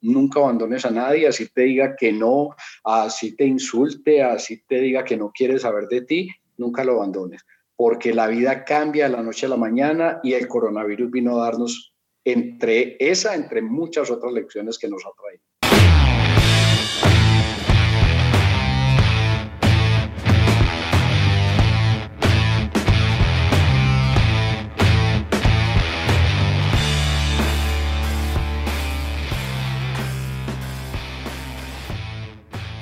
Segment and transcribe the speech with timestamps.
[0.00, 2.50] nunca abandones a nadie, así te diga que no,
[2.84, 7.42] así te insulte, así te diga que no quiere saber de ti, nunca lo abandones,
[7.76, 11.44] porque la vida cambia de la noche a la mañana y el coronavirus vino a
[11.44, 11.94] darnos
[12.24, 15.49] entre esa, entre muchas otras lecciones que nos ha traído.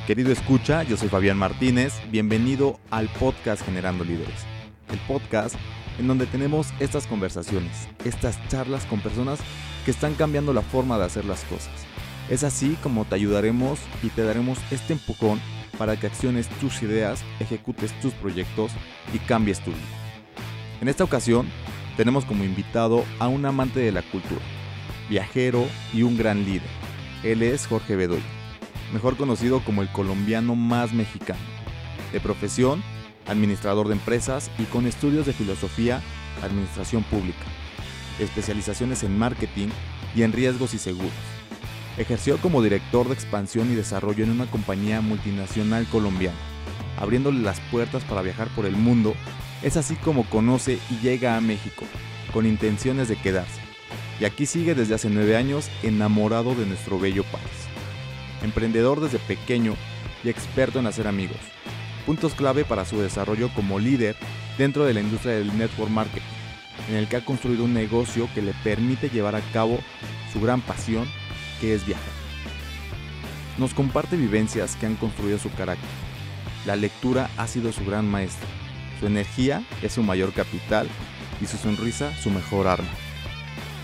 [0.09, 4.47] Querido escucha, yo soy Fabián Martínez, bienvenido al podcast Generando Líderes,
[4.91, 5.55] el podcast
[5.99, 9.39] en donde tenemos estas conversaciones, estas charlas con personas
[9.85, 11.75] que están cambiando la forma de hacer las cosas.
[12.31, 15.43] Es así como te ayudaremos y te daremos este empujón
[15.77, 18.73] para que acciones tus ideas, ejecutes tus proyectos
[19.13, 20.41] y cambies tu vida.
[20.81, 21.47] En esta ocasión
[21.99, 24.41] tenemos como invitado a un amante de la cultura,
[25.11, 26.71] viajero y un gran líder.
[27.23, 28.38] Él es Jorge Bedoya
[28.93, 31.41] mejor conocido como el colombiano más mexicano.
[32.13, 32.83] De profesión,
[33.27, 36.01] administrador de empresas y con estudios de filosofía,
[36.43, 37.45] administración pública,
[38.19, 39.69] especializaciones en marketing
[40.15, 41.13] y en riesgos y seguros.
[41.99, 46.39] Ejerció como director de expansión y desarrollo en una compañía multinacional colombiana,
[46.97, 49.15] abriéndole las puertas para viajar por el mundo.
[49.63, 51.85] Es así como conoce y llega a México,
[52.33, 53.61] con intenciones de quedarse.
[54.21, 57.68] Y aquí sigue desde hace nueve años enamorado de nuestro bello país
[58.43, 59.75] emprendedor desde pequeño
[60.25, 61.39] y experto en hacer amigos.
[62.07, 64.17] Puntos clave para su desarrollo como líder
[64.57, 66.23] dentro de la industria del network marketing,
[66.89, 69.79] en el que ha construido un negocio que le permite llevar a cabo
[70.33, 71.07] su gran pasión,
[71.61, 72.07] que es viajar.
[73.59, 75.89] Nos comparte vivencias que han construido su carácter.
[76.65, 78.47] La lectura ha sido su gran maestra.
[79.01, 80.89] Su energía es su mayor capital
[81.41, 82.89] y su sonrisa su mejor arma.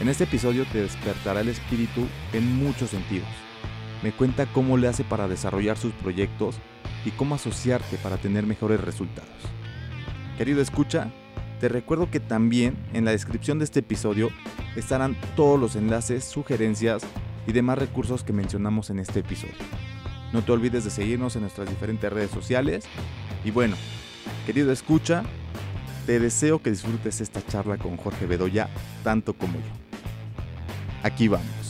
[0.00, 3.43] En este episodio te despertará el espíritu en muchos sentidos
[4.04, 6.56] me cuenta cómo le hace para desarrollar sus proyectos
[7.06, 9.30] y cómo asociarte para tener mejores resultados.
[10.36, 11.10] Querido escucha,
[11.58, 14.28] te recuerdo que también en la descripción de este episodio
[14.76, 17.02] estarán todos los enlaces, sugerencias
[17.46, 19.54] y demás recursos que mencionamos en este episodio.
[20.34, 22.84] No te olvides de seguirnos en nuestras diferentes redes sociales.
[23.42, 23.74] Y bueno,
[24.44, 25.22] querido escucha,
[26.04, 28.68] te deseo que disfrutes esta charla con Jorge Bedoya
[29.02, 29.72] tanto como yo.
[31.02, 31.63] Aquí vamos.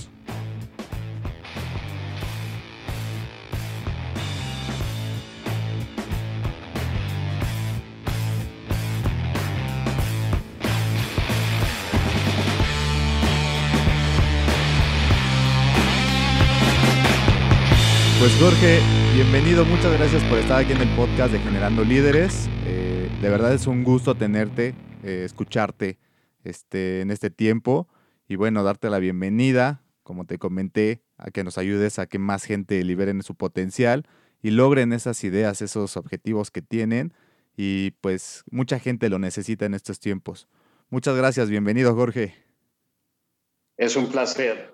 [18.25, 18.81] Pues Jorge,
[19.13, 22.49] bienvenido, muchas gracias por estar aquí en el podcast de Generando Líderes.
[22.65, 25.99] Eh, de verdad es un gusto tenerte, eh, escucharte
[26.43, 27.87] este, en este tiempo
[28.27, 32.45] y bueno, darte la bienvenida, como te comenté, a que nos ayudes a que más
[32.45, 34.09] gente liberen su potencial
[34.41, 37.13] y logren esas ideas, esos objetivos que tienen
[37.59, 40.49] y pues mucha gente lo necesita en estos tiempos.
[40.89, 42.35] Muchas gracias, bienvenido Jorge.
[43.77, 44.74] Es un placer.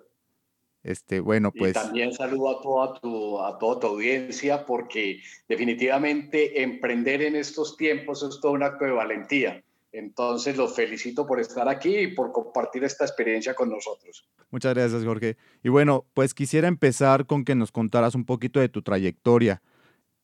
[0.82, 1.72] Este, bueno, pues.
[1.72, 7.76] Y también saludo a toda, tu, a toda tu audiencia porque definitivamente emprender en estos
[7.76, 9.62] tiempos es todo un acto de valentía.
[9.92, 14.24] Entonces los felicito por estar aquí y por compartir esta experiencia con nosotros.
[14.50, 15.36] Muchas gracias, Jorge.
[15.62, 19.62] Y bueno, pues quisiera empezar con que nos contaras un poquito de tu trayectoria.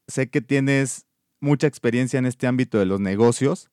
[0.07, 1.07] Sé que tienes
[1.41, 3.71] mucha experiencia en este ámbito de los negocios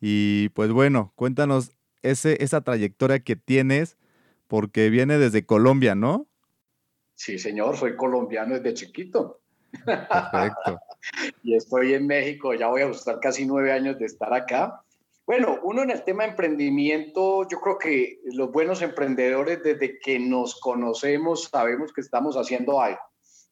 [0.00, 1.72] y pues bueno, cuéntanos
[2.02, 3.96] ese, esa trayectoria que tienes
[4.48, 6.26] porque viene desde Colombia, ¿no?
[7.14, 9.40] Sí, señor, soy colombiano desde chiquito.
[9.84, 10.80] Perfecto.
[11.42, 14.82] y estoy en México, ya voy a gustar casi nueve años de estar acá.
[15.26, 20.18] Bueno, uno en el tema de emprendimiento, yo creo que los buenos emprendedores desde que
[20.18, 23.00] nos conocemos sabemos que estamos haciendo algo.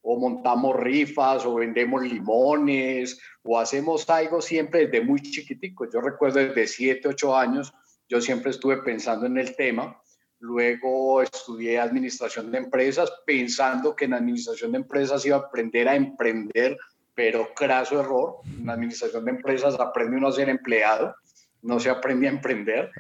[0.01, 5.91] O montamos rifas, o vendemos limones, o hacemos algo siempre desde muy chiquitico.
[5.91, 7.75] Yo recuerdo desde siete, ocho años,
[8.09, 10.01] yo siempre estuve pensando en el tema
[10.47, 15.97] Luego estudié administración de empresas pensando que en administración de empresas iba a aprender a
[15.97, 16.77] emprender,
[17.17, 18.37] pero craso error.
[18.61, 21.17] En administración de empresas aprende uno a ser empleado,
[21.63, 22.93] no se aprende a emprender.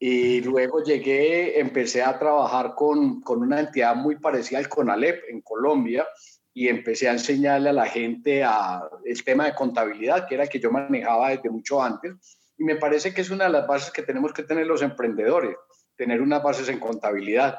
[0.00, 5.40] Y luego llegué, empecé a trabajar con, con una entidad muy parecida al CONALEP en
[5.42, 6.04] Colombia
[6.52, 10.50] y empecé a enseñarle a la gente a, el tema de contabilidad, que era el
[10.50, 12.12] que yo manejaba desde mucho antes.
[12.58, 15.54] Y me parece que es una de las bases que tenemos que tener los emprendedores
[15.98, 17.58] tener unas bases en contabilidad.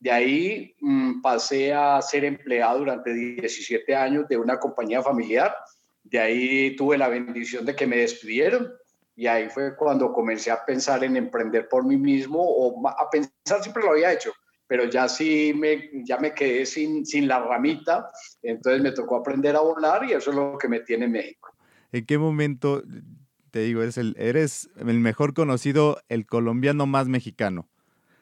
[0.00, 5.54] De ahí mm, pasé a ser empleado durante 17 años de una compañía familiar.
[6.02, 8.72] De ahí tuve la bendición de que me despidieron
[9.16, 13.62] y ahí fue cuando comencé a pensar en emprender por mí mismo o a pensar
[13.62, 14.32] siempre lo había hecho,
[14.66, 18.10] pero ya sí me, ya me quedé sin, sin la ramita,
[18.42, 21.54] entonces me tocó aprender a volar y eso es lo que me tiene en México.
[21.92, 22.82] ¿En qué momento,
[23.52, 27.68] te digo, eres el, eres el mejor conocido, el colombiano más mexicano?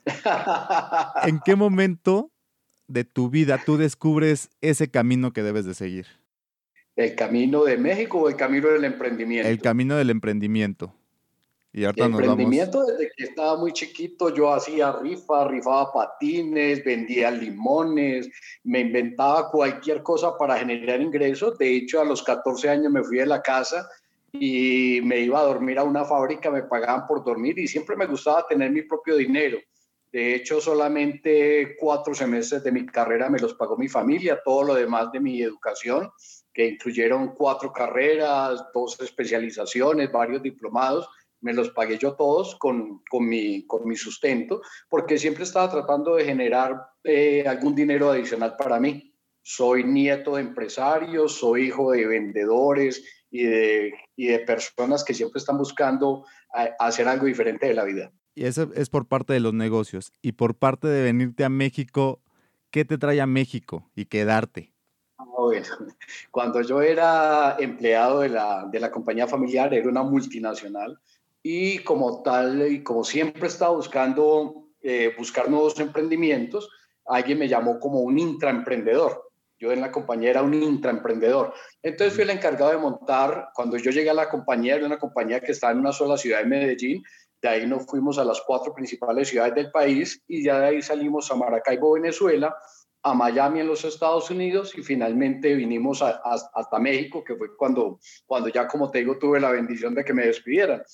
[1.26, 2.30] ¿En qué momento
[2.88, 6.06] de tu vida tú descubres ese camino que debes de seguir?
[6.96, 9.48] ¿El camino de México o el camino del emprendimiento?
[9.48, 10.94] El camino del emprendimiento.
[11.74, 17.30] Y ahorita el emprendimiento desde que estaba muy chiquito yo hacía rifa, rifaba patines, vendía
[17.30, 18.28] limones,
[18.64, 21.56] me inventaba cualquier cosa para generar ingresos.
[21.56, 23.88] De hecho, a los 14 años me fui de la casa
[24.32, 28.06] y me iba a dormir a una fábrica, me pagaban por dormir y siempre me
[28.06, 29.58] gustaba tener mi propio dinero.
[30.12, 34.74] De hecho, solamente cuatro semestres de mi carrera me los pagó mi familia, todo lo
[34.74, 36.10] demás de mi educación,
[36.52, 41.08] que incluyeron cuatro carreras, dos especializaciones, varios diplomados,
[41.40, 46.16] me los pagué yo todos con, con, mi, con mi sustento, porque siempre estaba tratando
[46.16, 49.14] de generar eh, algún dinero adicional para mí.
[49.42, 55.38] Soy nieto de empresarios, soy hijo de vendedores y de, y de personas que siempre
[55.38, 56.24] están buscando
[56.56, 58.12] eh, hacer algo diferente de la vida.
[58.34, 60.12] Y eso es por parte de los negocios.
[60.22, 62.20] Y por parte de venirte a México,
[62.70, 64.72] ¿qué te trae a México y quedarte?
[65.18, 65.66] Ah, bueno,
[66.30, 70.98] cuando yo era empleado de la, de la compañía familiar, era una multinacional,
[71.42, 76.70] y como tal, y como siempre estaba buscando eh, buscar nuevos emprendimientos,
[77.06, 79.30] alguien me llamó como un intraemprendedor.
[79.58, 81.52] Yo en la compañía era un intraemprendedor.
[81.82, 85.40] Entonces fui el encargado de montar, cuando yo llegué a la compañía, era una compañía
[85.40, 87.04] que estaba en una sola ciudad de Medellín,
[87.42, 90.82] de ahí nos fuimos a las cuatro principales ciudades del país y ya de ahí
[90.82, 92.56] salimos a Maracaibo, Venezuela,
[93.02, 98.48] a Miami en los Estados Unidos y finalmente vinimos hasta México, que fue cuando, cuando
[98.48, 100.84] ya, como te digo, tuve la bendición de que me despidieran.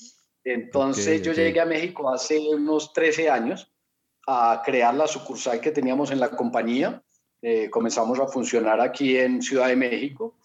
[0.42, 3.70] Entonces yo llegué a México hace unos 13 años
[4.26, 7.02] a crear la sucursal que teníamos en la compañía.
[7.42, 10.38] Eh, comenzamos a funcionar aquí en Ciudad de México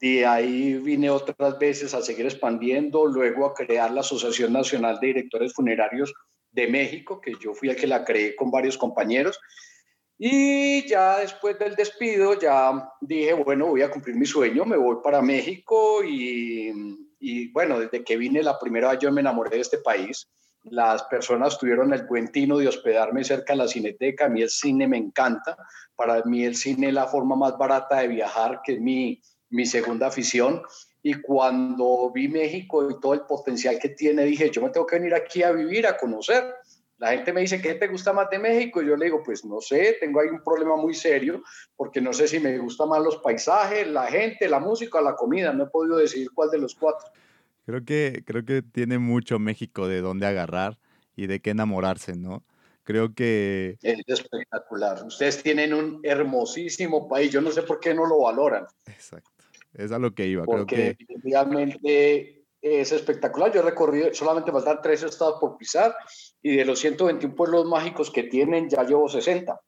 [0.00, 5.08] de ahí vine otras veces a seguir expandiendo, luego a crear la Asociación Nacional de
[5.08, 6.14] Directores Funerarios
[6.52, 9.38] de México, que yo fui el que la creé con varios compañeros.
[10.18, 14.96] Y ya después del despido, ya dije, bueno, voy a cumplir mi sueño, me voy
[15.02, 16.72] para México y,
[17.18, 20.28] y bueno, desde que vine la primera vez yo me enamoré de este país.
[20.64, 24.26] Las personas tuvieron el buen tino de hospedarme cerca de la cineteca.
[24.26, 25.56] A mí el cine me encanta.
[25.96, 29.66] Para mí el cine es la forma más barata de viajar, que es mi, mi
[29.66, 30.62] segunda afición.
[31.02, 34.96] Y cuando vi México y todo el potencial que tiene, dije, yo me tengo que
[34.96, 36.54] venir aquí a vivir, a conocer.
[36.98, 38.82] La gente me dice, ¿qué te gusta más de México?
[38.82, 41.42] Y yo le digo, pues no sé, tengo ahí un problema muy serio,
[41.74, 45.52] porque no sé si me gusta más los paisajes, la gente, la música, la comida.
[45.54, 47.08] No he podido decidir cuál de los cuatro.
[47.64, 50.78] Creo que, creo que tiene mucho México de dónde agarrar
[51.16, 52.44] y de qué enamorarse, ¿no?
[52.82, 53.78] Creo que...
[53.82, 55.02] Es espectacular.
[55.06, 57.30] Ustedes tienen un hermosísimo país.
[57.30, 58.66] Yo no sé por qué no lo valoran.
[58.86, 59.30] Exacto.
[59.74, 60.44] Es a lo que iba.
[60.44, 62.44] Porque Creo que...
[62.60, 63.52] es espectacular.
[63.52, 65.94] Yo he recorrido, solamente faltan tres estados por pisar
[66.42, 69.60] y de los 121 pueblos mágicos que tienen ya llevo 60.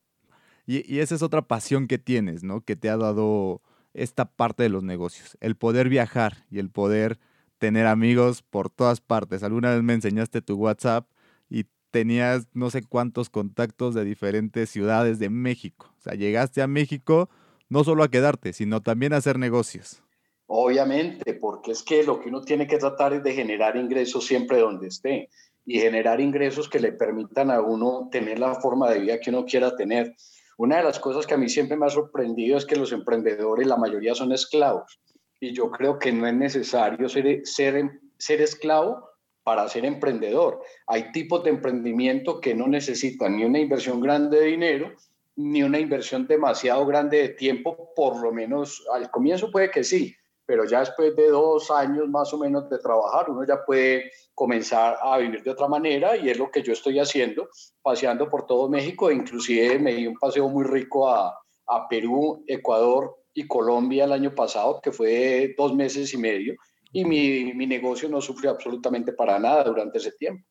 [0.66, 2.60] Y, y, esa es otra pasión que tienes, ¿no?
[2.60, 3.62] Que te ha dado
[3.94, 5.37] esta parte de los negocios.
[5.40, 7.19] El poder viajar y el poder
[7.58, 9.43] tener amigos por todas partes.
[9.43, 11.08] Alguna vez me enseñaste tu WhatsApp
[11.48, 15.94] y tenías no sé cuántos contactos de diferentes ciudades de México.
[15.98, 17.31] O sea, llegaste a México
[17.72, 20.02] no solo a quedarte, sino también a hacer negocios.
[20.46, 24.58] Obviamente, porque es que lo que uno tiene que tratar es de generar ingresos siempre
[24.60, 25.31] donde esté
[25.64, 29.46] y generar ingresos que le permitan a uno tener la forma de vida que uno
[29.46, 30.14] quiera tener.
[30.58, 33.67] Una de las cosas que a mí siempre me ha sorprendido es que los emprendedores,
[33.67, 35.00] la mayoría son esclavos.
[35.41, 39.08] Y yo creo que no es necesario ser, ser, ser esclavo
[39.44, 40.60] para ser emprendedor.
[40.86, 44.93] Hay tipos de emprendimiento que no necesitan ni una inversión grande de dinero,
[45.36, 50.15] ni una inversión demasiado grande de tiempo, por lo menos al comienzo puede que sí,
[50.44, 54.98] pero ya después de dos años más o menos de trabajar, uno ya puede comenzar
[55.01, 57.48] a vivir de otra manera y es lo que yo estoy haciendo,
[57.81, 62.44] paseando por todo México, e inclusive me di un paseo muy rico a, a Perú,
[62.46, 66.55] Ecuador y Colombia el año pasado, que fue dos meses y medio,
[66.93, 70.46] y mi, mi negocio no sufrió absolutamente para nada durante ese tiempo.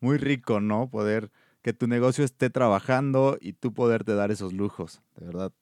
[0.00, 0.88] Muy rico, ¿no?
[0.90, 1.30] Poder
[1.62, 5.52] que tu negocio esté trabajando y tú poderte dar esos lujos, de verdad.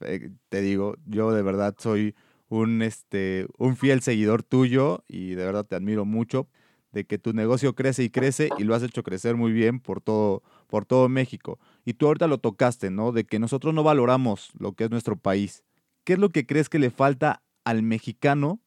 [0.00, 2.14] Eh, te digo, yo de verdad soy
[2.48, 6.48] un, este, un fiel seguidor tuyo y de verdad te admiro mucho
[6.92, 10.00] de que tu negocio crece y crece y lo has hecho crecer muy bien por
[10.00, 11.58] todo, por todo México.
[11.84, 13.12] Y tú ahorita lo tocaste, ¿no?
[13.12, 15.64] De que nosotros no valoramos lo que es nuestro país.
[16.04, 18.60] ¿Qué es lo que crees que le falta al mexicano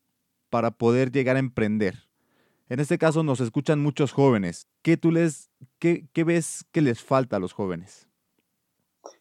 [0.50, 2.08] para poder llegar a emprender?
[2.68, 4.68] En este caso nos escuchan muchos jóvenes.
[4.82, 8.10] ¿Qué tú les, qué, ves que les falta a los jóvenes?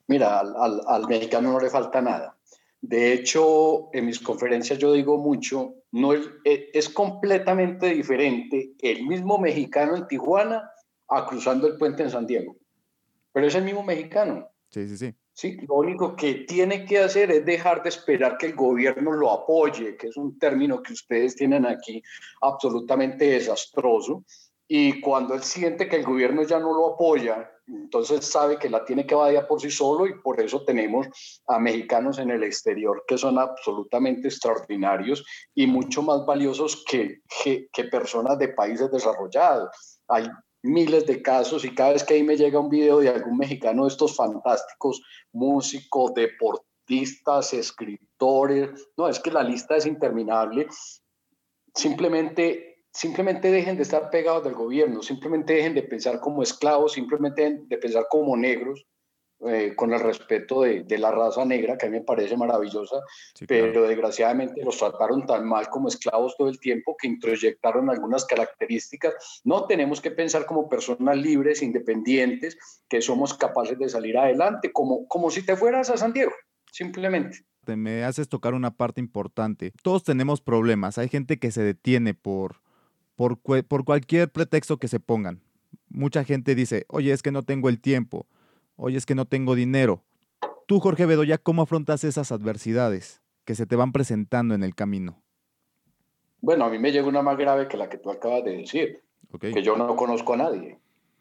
[0.06, 2.38] Mira, al, al, mexicano no le falta nada.
[2.80, 9.38] De hecho, en mis conferencias yo digo mucho, no es, es, completamente diferente el mismo
[9.38, 10.70] mexicano en Tijuana
[11.08, 12.56] a cruzando el puente en San Diego.
[13.32, 14.48] Pero es el mismo mexicano.
[14.70, 15.14] Sí, sí, sí.
[15.36, 19.32] Sí, lo único que tiene que hacer es dejar de esperar que el gobierno lo
[19.32, 22.00] apoye, que es un término que ustedes tienen aquí
[22.40, 24.22] absolutamente desastroso.
[24.68, 28.84] Y cuando él siente que el gobierno ya no lo apoya, entonces sabe que la
[28.84, 31.08] tiene que valer por sí solo y por eso tenemos
[31.48, 37.68] a mexicanos en el exterior que son absolutamente extraordinarios y mucho más valiosos que, que,
[37.72, 39.98] que personas de países desarrollados.
[40.06, 40.28] Hay
[40.64, 43.86] miles de casos y cada vez que ahí me llega un video de algún mexicano
[43.86, 50.66] estos fantásticos músicos, deportistas, escritores, no, es que la lista es interminable,
[51.74, 57.60] simplemente, simplemente dejen de estar pegados del gobierno, simplemente dejen de pensar como esclavos, simplemente
[57.66, 58.86] de pensar como negros,
[59.40, 63.00] eh, con el respeto de, de, la raza negra, que a mí me parece maravillosa,
[63.46, 69.42] pero desgraciadamente los trataron tan mal como esclavos todo el tiempo que introyectaron algunas características.
[69.44, 72.56] No tenemos que pensar como personas libres, independientes,
[72.88, 76.32] que somos capaces de salir adelante, como, como si te fueras a San Diego,
[76.70, 77.44] simplemente
[77.76, 79.72] me haces tocar una parte importante.
[79.82, 80.98] Todos tenemos problemas.
[80.98, 82.60] Hay gente que se detiene por,
[83.16, 85.40] por, por, cualquier pretexto que se pongan.
[85.88, 88.26] Mucha gente dice, oye, es que no tengo el tiempo
[88.76, 90.02] oye, es que no tengo dinero.
[90.66, 95.22] Tú, Jorge Bedoya, ¿cómo afrontas esas adversidades que se te van presentando en el camino?
[96.40, 99.02] Bueno, a mí me llega una más grave que la que tú acabas de decir,
[99.40, 100.78] que yo no conozco a nadie,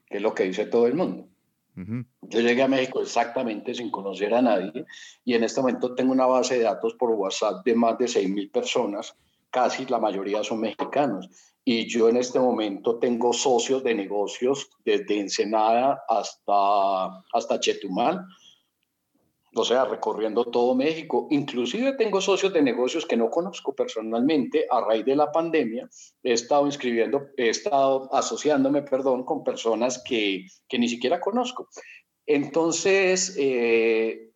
[0.08, 1.28] que es lo que dice todo el mundo.
[1.76, 4.86] Yo llegué a México exactamente sin conocer a nadie
[5.26, 8.52] y en este momento tengo una base de datos por WhatsApp de más de 6.000
[8.52, 9.16] personas,
[9.50, 15.20] casi la mayoría son mexicanos y yo en este momento tengo socios de negocios desde
[15.20, 18.26] Ensenada hasta, hasta Chetumal,
[19.56, 21.28] o sea, recorriendo todo México.
[21.30, 24.66] Inclusive tengo socios de negocios que no conozco personalmente.
[24.70, 25.88] A raíz de la pandemia
[26.24, 31.70] he estado inscribiendo, he estado asociándome, perdón, con personas que, que ni siquiera conozco.
[32.26, 34.32] Entonces, eh,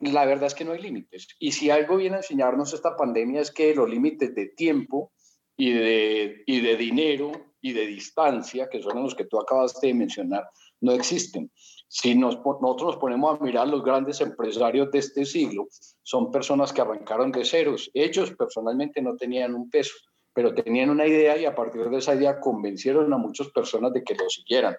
[0.00, 1.28] la verdad es que no hay límites.
[1.38, 5.12] Y si algo viene a enseñarnos esta pandemia es que los límites de tiempo
[5.56, 9.94] y de, y de dinero y de distancia, que son los que tú acabaste de
[9.94, 10.48] mencionar,
[10.80, 11.50] no existen.
[11.88, 15.68] Si nos, nosotros nos ponemos a mirar los grandes empresarios de este siglo,
[16.02, 17.90] son personas que arrancaron de ceros.
[17.94, 19.94] Ellos personalmente no tenían un peso,
[20.32, 24.02] pero tenían una idea y a partir de esa idea convencieron a muchas personas de
[24.02, 24.76] que lo siguieran.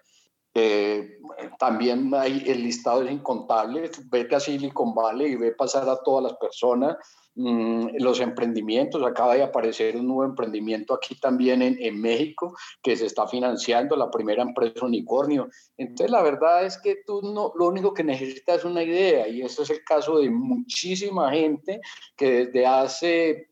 [0.54, 1.18] Eh,
[1.58, 3.90] también hay, el listado es incontable.
[4.10, 6.98] Vete a Silicon Valley y ve pasar a todas las personas
[7.36, 9.04] los emprendimientos.
[9.04, 13.96] Acaba de aparecer un nuevo emprendimiento aquí también en, en, México que se está financiando,
[13.96, 15.50] la primera empresa unicornio.
[15.78, 19.42] Entonces, la verdad es que tú no, lo único que necesitas es una idea y
[19.42, 21.82] ese es el caso de muchísima gente
[22.16, 23.50] que desde hace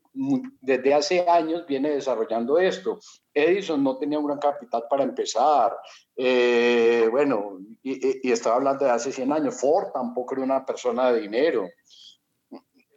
[0.60, 3.00] desde hace años viene desarrollando esto.
[3.32, 5.76] Edison no tenía un gran capital para empezar.
[6.16, 9.60] Eh, bueno, y, y, estaba hablando de hace 100 años.
[9.60, 11.68] Ford tampoco era una persona de dinero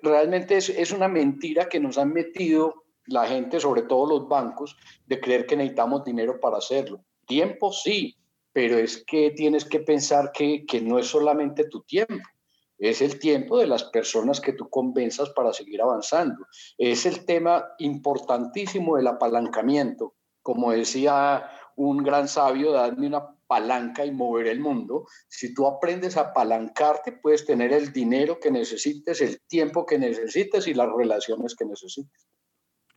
[0.08, 4.76] realmente es, es una mentira que nos han metido la gente, sobre todo los bancos,
[5.06, 7.04] de creer que necesitamos dinero para hacerlo.
[7.26, 8.18] Tiempo sí,
[8.52, 12.24] pero es que tienes que pensar que, que no es solamente tu tiempo,
[12.78, 16.46] es el tiempo de las personas que tú convenzas para seguir avanzando.
[16.78, 20.14] Es el tema importantísimo del apalancamiento.
[20.44, 25.08] Como decía un gran sabio, dadme una palanca y mover el mundo.
[25.28, 30.68] Si tú aprendes a apalancarte, puedes tener el dinero que necesites, el tiempo que necesites
[30.68, 32.28] y las relaciones que necesites.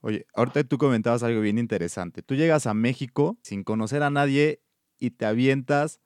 [0.03, 2.23] Oye, ahorita tú comentabas algo bien interesante.
[2.23, 4.63] Tú llegas a México sin conocer a nadie
[4.99, 6.01] y te avientas.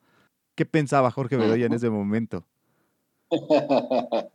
[0.55, 2.45] ¿Qué pensaba Jorge Bedoya en ese momento?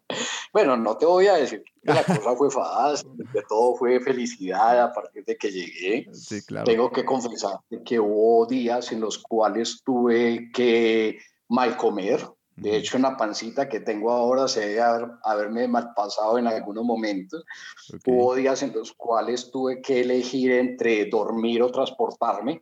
[0.52, 4.82] bueno, no te voy a decir que la cosa fue fácil, que todo fue felicidad
[4.82, 6.08] a partir de que llegué.
[6.12, 6.64] Sí, claro.
[6.64, 12.26] Tengo que confesar que hubo días en los cuales tuve que mal comer.
[12.56, 17.44] De hecho, una pancita que tengo ahora se debe haberme mal pasado en algunos momentos.
[18.04, 22.60] Hubo días en los cuales tuve que elegir entre dormir o transportarme.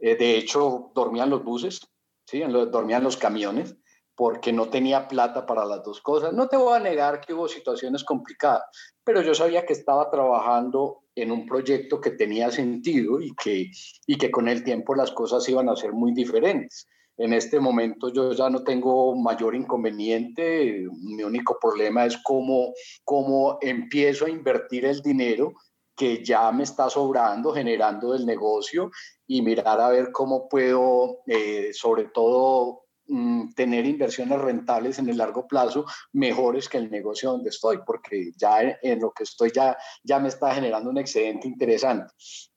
[0.00, 1.80] Eh, de hecho, dormían los buses,
[2.26, 2.40] ¿sí?
[2.40, 3.76] dormían los camiones
[4.18, 6.32] porque no tenía plata para las dos cosas.
[6.32, 8.64] No te voy a negar que hubo situaciones complicadas,
[9.04, 13.70] pero yo sabía que estaba trabajando en un proyecto que tenía sentido y que,
[14.08, 16.88] y que con el tiempo las cosas iban a ser muy diferentes.
[17.16, 22.72] En este momento yo ya no tengo mayor inconveniente, mi único problema es cómo,
[23.04, 25.52] cómo empiezo a invertir el dinero
[25.94, 28.90] que ya me está sobrando, generando el negocio
[29.28, 35.16] y mirar a ver cómo puedo, eh, sobre todo, mm, tener inversiones rentables en el
[35.16, 39.76] largo plazo mejores que el negocio donde estoy, porque ya en, lo que estoy ya,
[40.04, 42.12] ya me está generando un excedente interesante.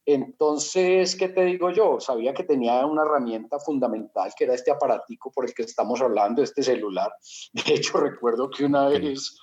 [0.05, 2.00] Entonces, ¿qué te digo yo?
[2.00, 6.41] Sabía que tenía una herramienta fundamental, que era este aparatico por el que estamos hablando,
[6.41, 7.13] este celular.
[7.53, 9.38] De hecho, recuerdo que una vez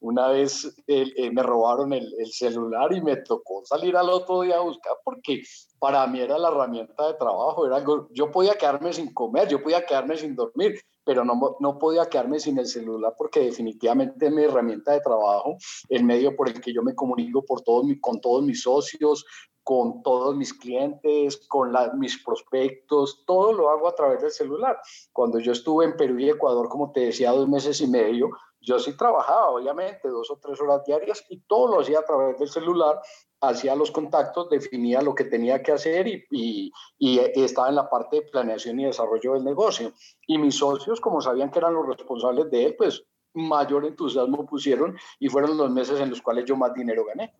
[0.00, 4.60] una vez eh, me robaron el, celular y me tocó salir al otro día a
[4.60, 5.42] buscar porque
[5.78, 9.62] para mí era la herramienta de trabajo, era algo, yo podía quedarme sin comer, yo
[9.62, 14.32] podía quedarme sin dormir, pero no, no podía quedarme sin el celular porque definitivamente es
[14.32, 15.56] mi herramienta de trabajo,
[15.88, 19.24] el medio por el que yo me comunico por todos con todos mis socios,
[19.68, 24.78] con todos mis clientes, con mis prospectos, todo lo hago a través del celular.
[25.12, 28.78] Cuando yo estuve en Perú y Ecuador, como te decía, dos meses y medio, yo
[28.78, 32.48] sí trabajaba, obviamente, dos o tres horas diarias y todo lo hacía a través del
[32.48, 33.00] celular,
[33.40, 37.88] hacía los contactos, definía lo que tenía que hacer y, y, y, estaba en la
[37.88, 39.92] parte de planeación y desarrollo del negocio.
[40.26, 44.96] Y mis socios, como sabían que eran los responsables de él, pues mayor entusiasmo pusieron
[45.18, 47.32] y fueron los meses en los cuales yo más dinero gané.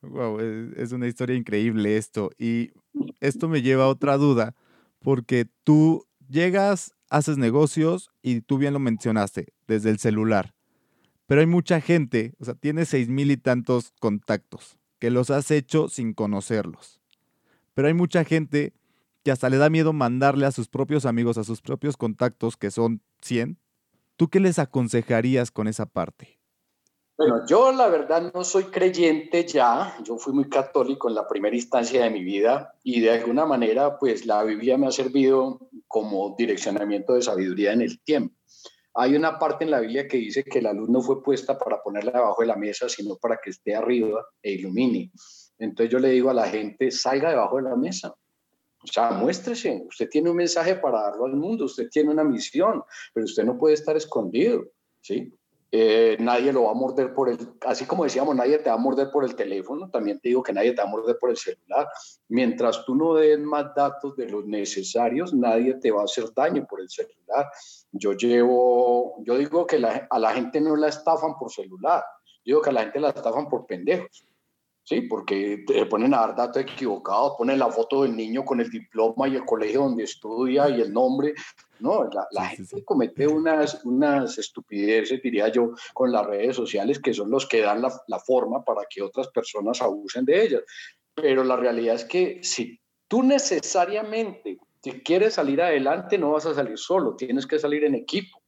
[0.00, 0.38] Wow,
[0.76, 2.30] es una historia increíble esto.
[2.38, 2.70] Y
[3.20, 4.54] esto me lleva a otra duda,
[5.00, 10.54] porque tú llegas haces negocios y tú bien lo mencionaste, desde el celular.
[11.26, 15.50] Pero hay mucha gente, o sea, tiene seis mil y tantos contactos, que los has
[15.50, 17.00] hecho sin conocerlos.
[17.74, 18.72] Pero hay mucha gente
[19.24, 22.70] que hasta le da miedo mandarle a sus propios amigos, a sus propios contactos, que
[22.70, 23.58] son 100.
[24.16, 26.35] ¿Tú qué les aconsejarías con esa parte?
[27.18, 31.56] Bueno, yo la verdad no soy creyente ya, yo fui muy católico en la primera
[31.56, 35.58] instancia de mi vida y de alguna manera pues la Biblia me ha servido
[35.88, 38.34] como direccionamiento de sabiduría en el tiempo.
[38.92, 41.82] Hay una parte en la Biblia que dice que la luz no fue puesta para
[41.82, 45.10] ponerla debajo de la mesa, sino para que esté arriba e ilumine.
[45.58, 48.14] Entonces yo le digo a la gente, salga debajo de la mesa.
[48.82, 49.84] O sea, muéstrese.
[49.88, 52.82] Usted tiene un mensaje para darlo al mundo, usted tiene una misión,
[53.12, 54.64] pero usted no puede estar escondido.
[55.00, 55.32] ¿sí?
[55.72, 58.78] Eh, nadie lo va a morder por el, así como decíamos, nadie te va a
[58.78, 61.36] morder por el teléfono, también te digo que nadie te va a morder por el
[61.36, 61.88] celular.
[62.28, 66.66] Mientras tú no des más datos de los necesarios, nadie te va a hacer daño
[66.68, 67.46] por el celular.
[67.90, 69.76] Yo llevo, yo digo que
[70.08, 72.04] a la gente no la estafan por celular,
[72.44, 74.24] digo que a la gente la estafan por pendejos.
[74.86, 78.70] Sí, porque te ponen a dar datos equivocados, ponen la foto del niño con el
[78.70, 81.34] diploma y el colegio donde estudia y el nombre.
[81.80, 87.32] No, la, gente comete unas, unas estupideces, diría yo, con las redes sociales que son
[87.32, 90.62] los que dan la, la forma para que otras personas abusen de ellas.
[91.14, 96.54] Pero la realidad es que si tú necesariamente si quieres salir adelante, no vas a
[96.54, 98.40] salir solo, tienes que salir en equipo.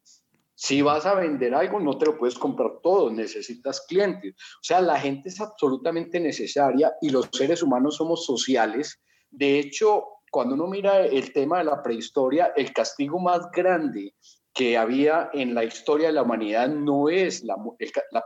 [0.61, 4.35] Si vas a vender algo, no te lo puedes comprar todo, necesitas clientes.
[4.35, 9.01] O sea, la gente es absolutamente necesaria y los seres humanos somos sociales.
[9.31, 14.16] De hecho, cuando uno mira el tema de la prehistoria, el castigo más grande
[14.53, 17.55] que había en la historia de la humanidad no es la,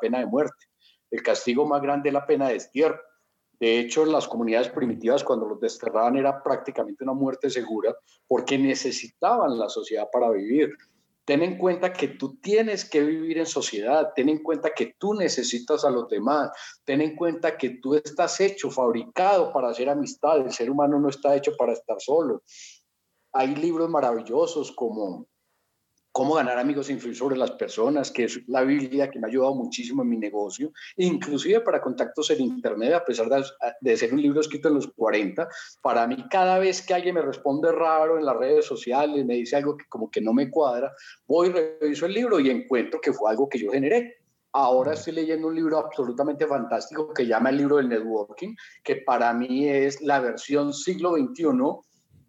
[0.01, 0.68] pena de muerte.
[1.11, 2.99] El castigo más grande es la pena de destierro.
[3.61, 7.95] De hecho, las comunidades primitivas cuando los desterraban era prácticamente una muerte segura
[8.27, 10.75] porque necesitaban la sociedad para vivir
[11.24, 15.14] ten en cuenta que tú tienes que vivir en sociedad, ten en cuenta que tú
[15.14, 16.50] necesitas a los demás,
[16.85, 21.08] ten en cuenta que tú estás hecho, fabricado para hacer amistad, el ser humano no
[21.08, 22.42] está hecho para estar solo.
[23.32, 25.26] Hay libros maravillosos como
[26.12, 29.31] cómo ganar amigos e influir sobre las personas, que es la Biblia que me ha
[29.31, 33.29] ayudado muchísimo en mi negocio, inclusive para contactos en Internet, a pesar
[33.81, 35.48] de, ser un libro escrito en los 40,
[35.81, 39.57] para mí cada vez que alguien me responde raro en las redes sociales, me dice
[39.57, 40.92] algo que como que no me cuadra,
[41.27, 44.18] voy, reviso el libro y encuentro que fue algo que yo generé.
[44.55, 49.33] Ahora estoy leyendo un libro absolutamente fantástico que llama el libro del networking, que para
[49.33, 51.46] mí es la versión siglo XXI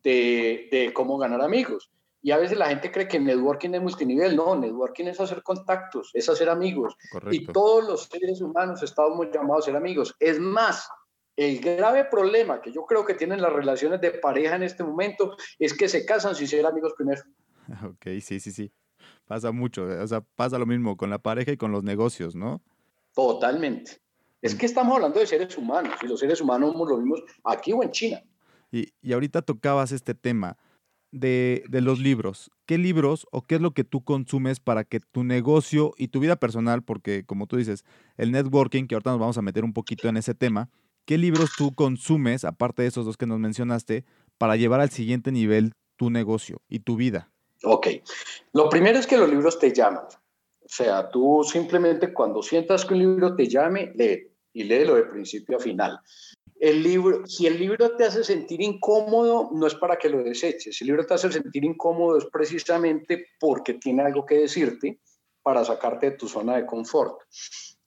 [0.03, 1.91] de, de cómo ganar amigos.
[2.25, 4.33] Y a veces la gente cree que networking es multinivel.
[4.37, 6.95] No, networking es hacer contactos, es hacer amigos.
[7.29, 10.15] Y todos los seres humanos estamos llamados a ser amigos.
[10.21, 10.87] Es más,
[11.35, 15.35] el grave problema que yo creo que tienen las relaciones de pareja en este momento
[15.59, 17.21] es que se casan sin ser amigos primero.
[17.83, 18.71] Ok, sí, sí, sí.
[19.25, 19.83] Pasa mucho.
[19.83, 22.61] O sea, pasa lo mismo con la pareja y con los negocios, ¿no?
[23.13, 23.99] Totalmente.
[24.41, 27.73] Es que estamos hablando de seres humanos y los seres humanos somos los mismos aquí
[27.73, 28.21] o en China.
[28.71, 30.57] Y, y ahorita tocabas este tema
[31.13, 32.51] de, los libros.
[32.65, 36.19] ¿Qué libros o qué es lo que tú consumes para que tu negocio y tu
[36.19, 37.85] vida personal, porque como tú dices,
[38.17, 40.69] el networking, que ahorita nos vamos a meter un poquito en ese tema,
[41.05, 44.05] ¿qué libros tú consumes, aparte de esos dos que nos mencionaste,
[44.37, 47.31] para llevar al siguiente nivel tu negocio y tu vida?
[47.63, 47.87] Ok.
[48.51, 50.05] Lo primero es que los libros te llaman.
[50.05, 55.03] O sea, tú simplemente cuando sientas que un libro te llame, lee y léelo de
[55.03, 55.99] principio a final.
[56.59, 60.77] El libro, si el libro te hace sentir incómodo, no es para que lo deseches.
[60.77, 64.99] Si el libro te hace sentir incómodo es precisamente porque tiene algo que decirte
[65.41, 67.19] para sacarte de tu zona de confort.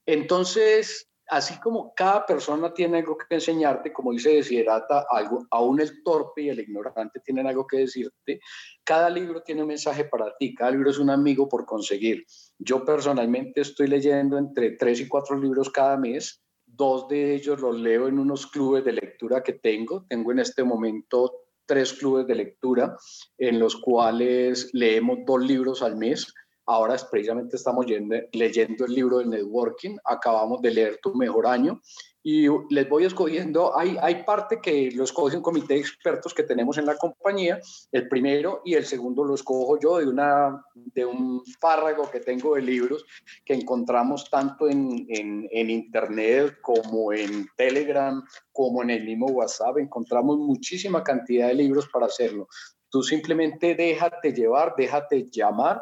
[0.04, 6.02] Entonces, así como cada persona tiene algo que enseñarte, como dice Desiderata, algo, aún el
[6.02, 8.40] torpe y el ignorante tienen algo que decirte,
[8.84, 12.24] cada libro tiene un mensaje para ti, cada libro es un amigo por conseguir.
[12.58, 16.42] Yo personalmente estoy leyendo entre tres y cuatro libros cada mes,
[16.76, 20.62] dos de ellos los leo en unos clubes de lectura que tengo, tengo en este
[20.62, 21.32] momento
[21.66, 22.96] tres clubes de lectura
[23.38, 26.32] en los cuales leemos dos libros al mes.
[26.66, 31.80] Ahora precisamente estamos leyendo el libro de networking, acabamos de leer Tu Mejor Año
[32.28, 36.42] y les voy escogiendo, hay, hay parte que lo escoge un comité de expertos que
[36.42, 37.60] tenemos en la compañía,
[37.92, 42.56] el primero y el segundo lo escojo yo de, una, de un párrago que tengo
[42.56, 43.04] de libros
[43.44, 49.78] que encontramos tanto en, en, en internet como en Telegram, como en el mismo WhatsApp,
[49.78, 52.48] encontramos muchísima cantidad de libros para hacerlo.
[52.90, 55.80] Tú simplemente déjate llevar, déjate llamar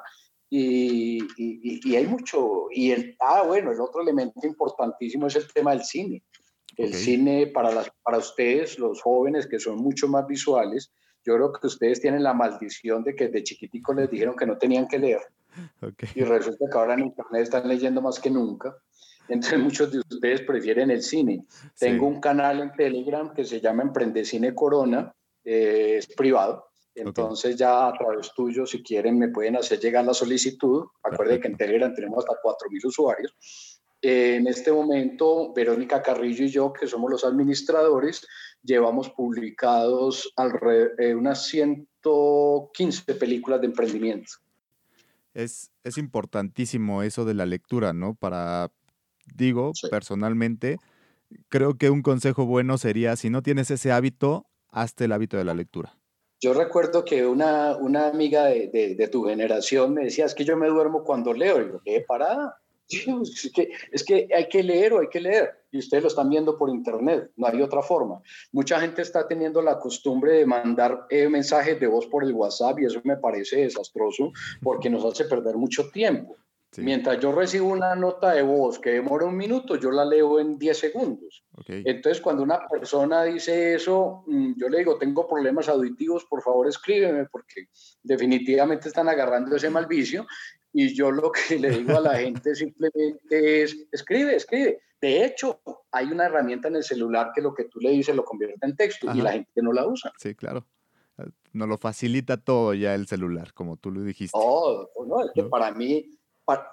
[0.56, 5.82] y, hay mucho, y el, ah, bueno, el otro elemento importantísimo es el tema del
[5.82, 6.22] cine.
[6.76, 10.92] El cine para, las, para ustedes, los jóvenes que son mucho más visuales,
[11.24, 14.58] yo creo que ustedes tienen la maldición de que de chiquitico les dijeron que no
[14.58, 15.22] tenían que leer.
[16.14, 18.76] Y resulta que ahora en Internet están leyendo más que nunca.
[19.28, 21.46] Entonces muchos de ustedes prefieren el cine.
[21.78, 26.68] Tengo un canal en Telegram que se llama Emprende Cine Corona, eh, es privado.
[26.94, 30.84] Entonces ya a través tuyo, si quieren, me pueden hacer llegar la solicitud.
[31.02, 33.34] Acuérdense que en Telegram tenemos hasta 4.000 usuarios.
[34.04, 38.26] En este momento, Verónica Carrillo y yo, que somos los administradores,
[38.62, 44.32] llevamos publicados alrededor, eh, unas 115 películas de emprendimiento.
[45.32, 48.14] Es, es importantísimo eso de la lectura, ¿no?
[48.14, 48.70] Para,
[49.34, 50.76] digo, personalmente,
[51.48, 55.44] creo que un consejo bueno sería, si no tienes ese hábito, hazte el hábito de
[55.44, 55.96] la lectura.
[56.40, 60.58] Yo recuerdo que una, una amiga de, de, tu generación me decía, es que yo
[60.58, 61.62] me duermo cuando leo.
[61.62, 62.60] Y yo, ¿qué parada?
[62.88, 65.50] Es que, es que hay que leer o hay que leer.
[65.70, 68.20] Y ustedes lo están viendo por internet, no hay otra forma.
[68.52, 72.78] Mucha gente está teniendo la costumbre de mandar eh, mensajes de voz por el WhatsApp
[72.78, 76.36] y eso me parece desastroso porque nos hace perder mucho tiempo.
[76.78, 80.58] Mientras yo recibo una nota de voz que demora un minuto, yo la leo en
[80.58, 81.44] 10 segundos.
[81.68, 86.66] Entonces, cuando una persona dice eso, mm, yo le digo, tengo problemas auditivos, por favor
[86.66, 87.68] escríbeme, porque
[88.02, 90.26] definitivamente están agarrando ese mal vicio.
[90.74, 94.80] Y yo lo que le digo a la gente simplemente es, escribe, escribe.
[95.00, 95.60] De hecho,
[95.92, 98.76] hay una herramienta en el celular que lo que tú le dices lo convierte en
[98.76, 100.12] texto y la gente no la usa.
[100.18, 100.66] Sí, claro.
[101.52, 104.36] Nos lo facilita todo ya el celular, como tú lo dijiste.
[104.36, 106.10] Oh, no, es que para mí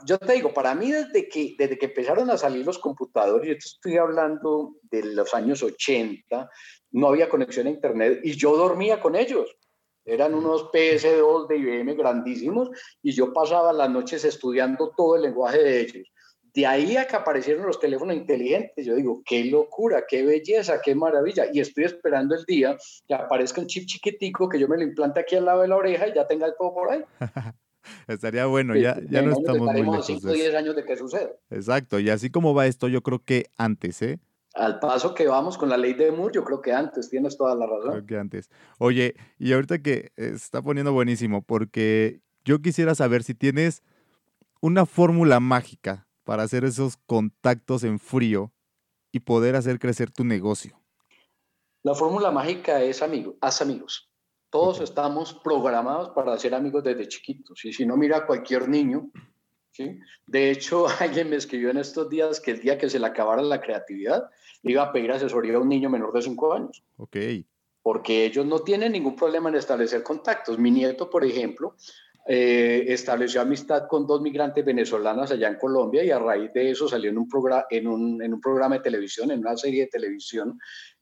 [0.06, 3.54] yo te digo, para mí desde que, desde que empezaron a salir los computadores, yo
[3.54, 6.50] te estoy hablando de los años 80,
[6.92, 9.56] no había conexión a Internet y yo dormía con ellos.
[10.12, 12.70] Eran unos PS2 de IBM grandísimos
[13.02, 16.12] y yo pasaba las noches estudiando todo el lenguaje de ellos.
[16.54, 20.96] De ahí a que aparecieron los teléfonos inteligentes, yo digo, qué locura, qué belleza, qué
[20.96, 21.46] maravilla.
[21.54, 25.22] Y estoy esperando el día que aparezca un chip chiquitico que yo me lo implante
[25.22, 27.06] aquí al lado de la oreja y ya tenga todo por ahí.
[28.10, 30.06] Estaría bueno, ya, ya no estamos muy lejos.
[30.06, 31.32] 5 o 10 años de que suceda.
[31.50, 34.20] Exacto, y así como va esto, yo creo que antes, ¿eh?
[34.54, 37.56] Al paso que vamos con la ley de Moore, yo creo que antes, tienes toda
[37.56, 37.92] la razón.
[37.92, 38.50] Creo que antes.
[38.80, 43.84] Oye, y ahorita que está poniendo buenísimo, porque yo quisiera saber si tienes
[44.62, 48.52] una fórmula mágica para hacer esos contactos en frío
[49.12, 50.80] y poder hacer crecer tu negocio.
[51.84, 54.10] La fórmula mágica es amigo, haz amigos.
[54.50, 57.64] Todos estamos programados para ser amigos desde chiquitos.
[57.66, 59.10] Y si no, mira a cualquier niño.
[59.72, 60.00] ¿Sí?
[60.28, 63.42] De hecho, alguien me escribió en estos días que el día que se le acabara
[63.42, 64.30] la creatividad,
[64.64, 66.84] le iba a pedir asesoría a un niño menor de 5 años.
[66.98, 67.18] Ok.
[67.82, 70.60] Porque ellos no tienen ningún problema en establecer contactos.
[70.60, 71.76] Mi nieto, por ejemplo,
[72.28, 76.88] eh, estableció amistad con dos migrantes venezolanas allá en Colombia y a raíz de eso
[76.88, 79.88] salió en un, programa, en un, en un programa de televisión, en una serie de
[79.88, 80.60] televisión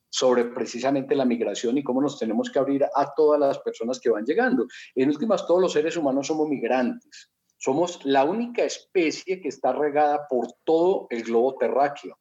[0.10, 4.10] sobre precisamente la migración y cómo nos tenemos que abrir a todas las personas que
[4.10, 4.66] van llegando.
[4.96, 7.30] En últimas, todos los seres humanos somos migrantes.
[7.60, 12.18] Somos la única especie que está regada por todo el globo terráqueo.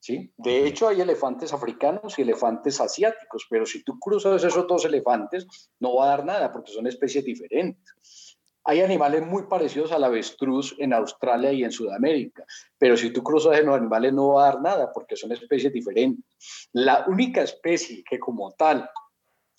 [0.00, 0.34] ¿sí?
[0.36, 5.46] De hecho, hay elefantes africanos y elefantes asiáticos, pero si tú cruzas esos dos elefantes,
[5.78, 8.36] no va a dar nada porque son especies diferentes.
[8.64, 12.44] Hay animales muy parecidos al avestruz en Australia y en Sudamérica,
[12.78, 15.72] pero si tú cruzas en los animales no va a dar nada porque son especies
[15.72, 16.68] diferentes.
[16.72, 18.88] La única especie que como tal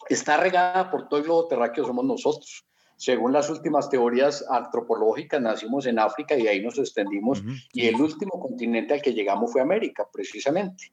[0.09, 2.65] está regada por todo el globo terráqueo somos nosotros.
[2.97, 8.39] Según las últimas teorías antropológicas, nacimos en África y ahí nos extendimos y el último
[8.39, 10.91] continente al que llegamos fue América, precisamente.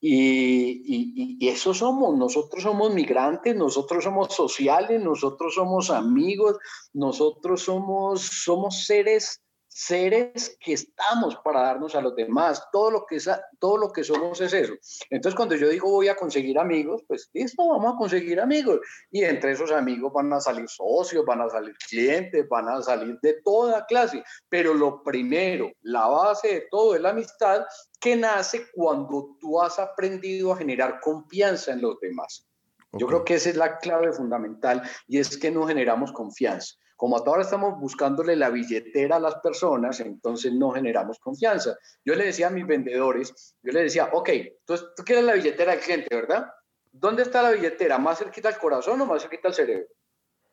[0.00, 6.56] Y, y, eso somos, nosotros somos migrantes, nosotros somos sociales, nosotros somos amigos,
[6.92, 12.66] nosotros somos, somos seres seres que estamos para darnos a los demás.
[12.72, 13.18] Todo lo que,
[13.58, 14.74] todo lo que somos es eso.
[15.10, 18.80] Entonces, cuando yo digo voy a conseguir amigos, pues listo, vamos a conseguir amigos.
[19.10, 23.18] Y entre esos amigos van a salir socios, van a salir clientes, van a salir
[23.22, 24.24] de toda clase.
[24.48, 27.64] Pero lo primero, la base de todo es la amistad
[28.00, 32.48] que nace cuando tú has aprendido a generar confianza en los demás.
[32.92, 36.74] Yo creo que esa es la clave fundamental y es que no generamos confianza.
[36.98, 41.76] Como ahora estamos buscándole la billetera a las personas, entonces no generamos confianza.
[42.04, 44.30] Yo le decía a mis vendedores, yo le decía, ok,
[44.64, 46.48] tú, tú quieres la billetera del cliente, ¿verdad?
[46.90, 47.98] ¿Dónde está la billetera?
[47.98, 49.86] ¿Más cerquita al corazón o más cerquita al cerebro?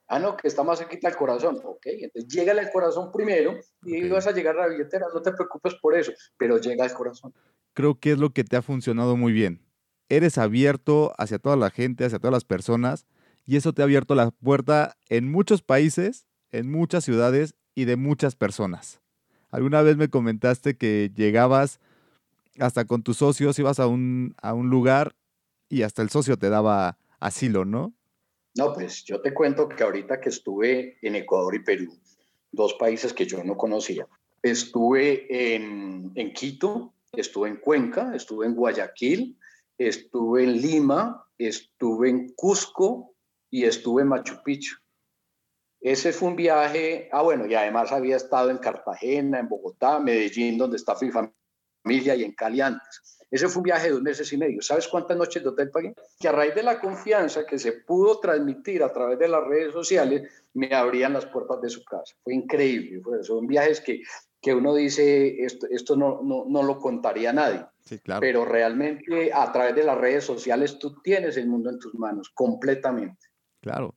[0.08, 1.60] Ah, no, que está más cerquita al corazón.
[1.64, 5.32] Ok, entonces llega al corazón primero y vas a llegar a la billetera, no te
[5.32, 7.34] preocupes por eso, pero llega al corazón.
[7.74, 9.66] Creo que es lo que te ha funcionado muy bien.
[10.10, 13.08] Eres abierto hacia toda la gente, hacia todas las personas,
[13.48, 17.96] y eso te ha abierto la puerta en muchos países en muchas ciudades y de
[17.96, 19.02] muchas personas.
[19.52, 21.80] Alguna vez me comentaste que llegabas
[22.60, 25.16] hasta con tus socios, ibas a un, a un lugar
[25.70, 27.94] y hasta el socio te daba asilo, ¿no?
[28.56, 31.98] No, pues yo te cuento que ahorita que estuve en Ecuador y Perú,
[32.52, 34.08] dos países que yo no conocía,
[34.42, 39.38] estuve en, en Quito, estuve en Cuenca, estuve en Guayaquil,
[39.78, 43.14] estuve en Lima, estuve en Cusco
[43.50, 44.76] y estuve en Machu Picchu.
[45.86, 50.58] Ese fue un viaje, ah bueno, y además había estado en Cartagena, en Bogotá, Medellín,
[50.58, 53.20] donde está mi familia, y en Cali antes.
[53.30, 54.64] Ese fue un viaje de dos meses y medio.
[54.64, 55.94] ¿Sabes cuántas noches de hotel pagué?
[56.20, 59.74] Que a raíz de la confianza que se pudo transmitir a través de las redes
[59.74, 62.16] sociales, me abrían las puertas de su casa.
[62.24, 63.04] Fue increíble.
[63.22, 64.02] son viajes que,
[64.42, 67.64] que uno dice, esto, esto no, no, no lo contaría a nadie.
[67.84, 68.22] Sí, claro.
[68.22, 72.32] Pero realmente a través de las redes sociales tú tienes el mundo en tus manos,
[72.34, 73.28] completamente.
[73.62, 73.94] Claro.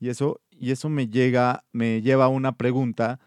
[0.00, 3.20] Y eso, y eso me llega, me lleva a una pregunta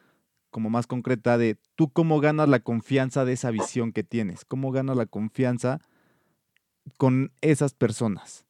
[0.50, 4.72] como más concreta de tú cómo ganas la confianza de esa visión que tienes, cómo
[4.72, 5.80] ganas la confianza
[6.98, 8.46] con esas personas.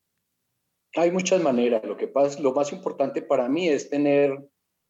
[0.96, 1.84] Hay muchas maneras.
[1.84, 4.32] Lo que pasa, lo más importante para mí es tener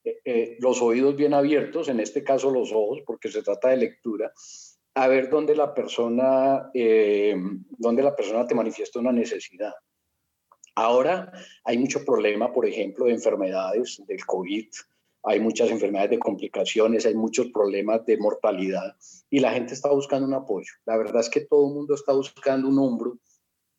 [0.03, 3.77] eh, eh, los oídos bien abiertos, en este caso los ojos, porque se trata de
[3.77, 4.31] lectura,
[4.95, 7.35] a ver dónde la persona, eh,
[7.77, 9.73] dónde la persona te manifiesta una necesidad.
[10.75, 11.31] Ahora
[11.63, 14.67] hay mucho problema, por ejemplo, de enfermedades del COVID,
[15.25, 18.95] hay muchas enfermedades de complicaciones, hay muchos problemas de mortalidad
[19.29, 20.71] y la gente está buscando un apoyo.
[20.85, 23.19] La verdad es que todo el mundo está buscando un hombro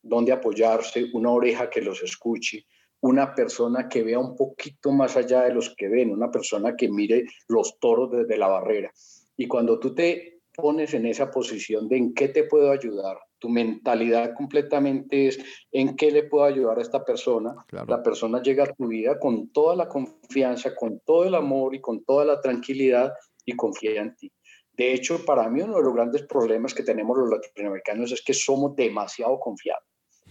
[0.03, 2.65] donde apoyarse, una oreja que los escuche,
[3.01, 6.89] una persona que vea un poquito más allá de los que ven, una persona que
[6.89, 8.93] mire los toros desde la barrera.
[9.37, 13.51] Y cuando tú te pones en esa posición de en qué te puedo ayudar, tu
[13.51, 15.39] mentalidad completamente es
[15.71, 17.55] en qué le puedo ayudar a esta persona.
[17.87, 21.81] La persona llega a tu vida con toda la confianza, con todo el amor y
[21.83, 23.13] con toda la tranquilidad
[23.45, 24.33] y confía en ti.
[24.73, 28.33] De hecho, para mí uno de los grandes problemas que tenemos los latinoamericanos es que
[28.33, 29.85] somos demasiado confiados.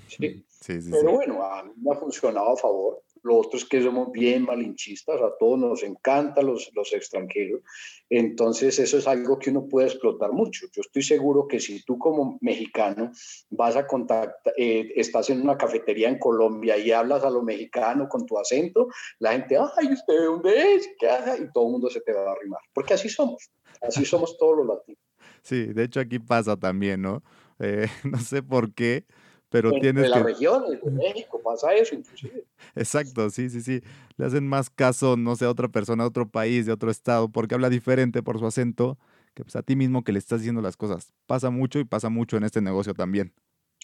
[0.07, 0.43] ¿sí?
[0.65, 3.03] Pero bueno, a mí me ha funcionado a favor.
[3.23, 7.61] Lo otro es que somos bien malinchistas, a todos nos encantan los, los extranjeros.
[8.09, 10.67] Entonces, eso es algo que uno puede explotar mucho.
[10.73, 13.11] Yo estoy seguro que si tú como mexicano
[13.49, 18.07] vas a contactar, eh, estás en una cafetería en Colombia y hablas a lo mexicano
[18.09, 18.87] con tu acento,
[19.19, 20.89] la gente, ay, ¿usted de dónde es?
[20.99, 21.43] ¿Qué hace?
[21.43, 22.61] Y todo el mundo se te va a arrimar.
[22.73, 23.49] Porque así somos.
[23.81, 25.01] Así somos todos los latinos.
[25.41, 27.23] Sí, de hecho aquí pasa también, ¿no?
[27.59, 29.05] Eh, no sé por qué
[29.53, 32.43] pero tienes de las regiones de México pasa eso inclusive.
[32.75, 33.81] Exacto, sí, sí, sí.
[34.17, 37.29] Le hacen más caso, no sé, a otra persona, a otro país, de otro estado,
[37.29, 38.97] porque habla diferente por su acento,
[39.35, 41.13] que pues a ti mismo que le estás diciendo las cosas.
[41.27, 43.31] Pasa mucho y pasa mucho en este negocio también.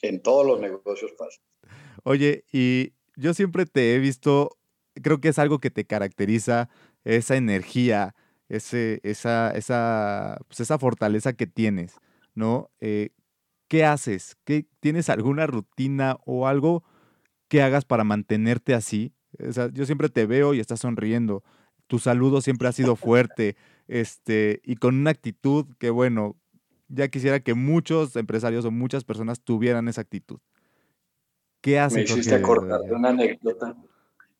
[0.01, 1.39] En todos los negocios pasa.
[2.03, 4.57] Oye, y yo siempre te he visto,
[4.95, 6.67] creo que es algo que te caracteriza,
[7.03, 8.15] esa energía,
[8.47, 11.93] ese, esa, esa, pues esa fortaleza que tienes,
[12.33, 12.71] ¿no?
[12.81, 13.11] Eh,
[13.69, 14.35] ¿qué haces?
[14.43, 16.83] ¿Qué, ¿Tienes alguna rutina o algo
[17.47, 19.13] que hagas para mantenerte así?
[19.73, 21.43] yo siempre te veo y estás sonriendo.
[21.85, 23.55] Tu saludo siempre ha sido fuerte
[23.87, 26.35] este, y con una actitud que, bueno,
[26.87, 30.39] ya quisiera que muchos empresarios o muchas personas tuvieran esa actitud.
[31.61, 31.95] ¿Qué haces?
[31.95, 33.77] Me hiciste acordar de una anécdota,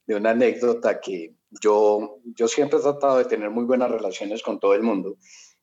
[0.07, 4.59] de una anécdota que yo, yo siempre he tratado de tener muy buenas relaciones con
[4.59, 5.17] todo el mundo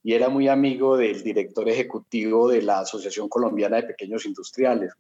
[0.07, 4.93] y era muy amigo del director ejecutivo de la Asociación Colombiana de Pequeños Industriales.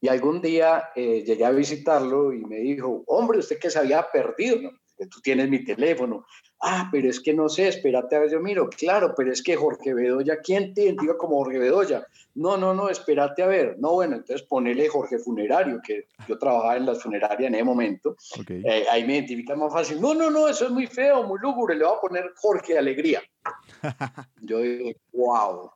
[0.00, 4.08] Y algún día eh, llegué a visitarlo y me dijo, hombre, usted que se había
[4.08, 4.70] perdido.
[5.10, 6.24] Tú tienes mi teléfono.
[6.62, 9.56] Ah, pero es que no sé, espérate a ver, yo miro, claro, pero es que
[9.56, 12.06] Jorge Bedoya, ¿quién te identifica como Jorge Bedoya?
[12.34, 13.76] No, no, no, espérate a ver.
[13.78, 18.16] No, bueno, entonces ponele Jorge Funerario, que yo trabajaba en la funeraria en ese momento.
[18.48, 20.00] Eh, ahí me identifica más fácil.
[20.00, 23.22] No, no, no, eso es muy feo, muy lúgubre, le voy a poner Jorge Alegría.
[24.42, 25.70] yo digo, wow,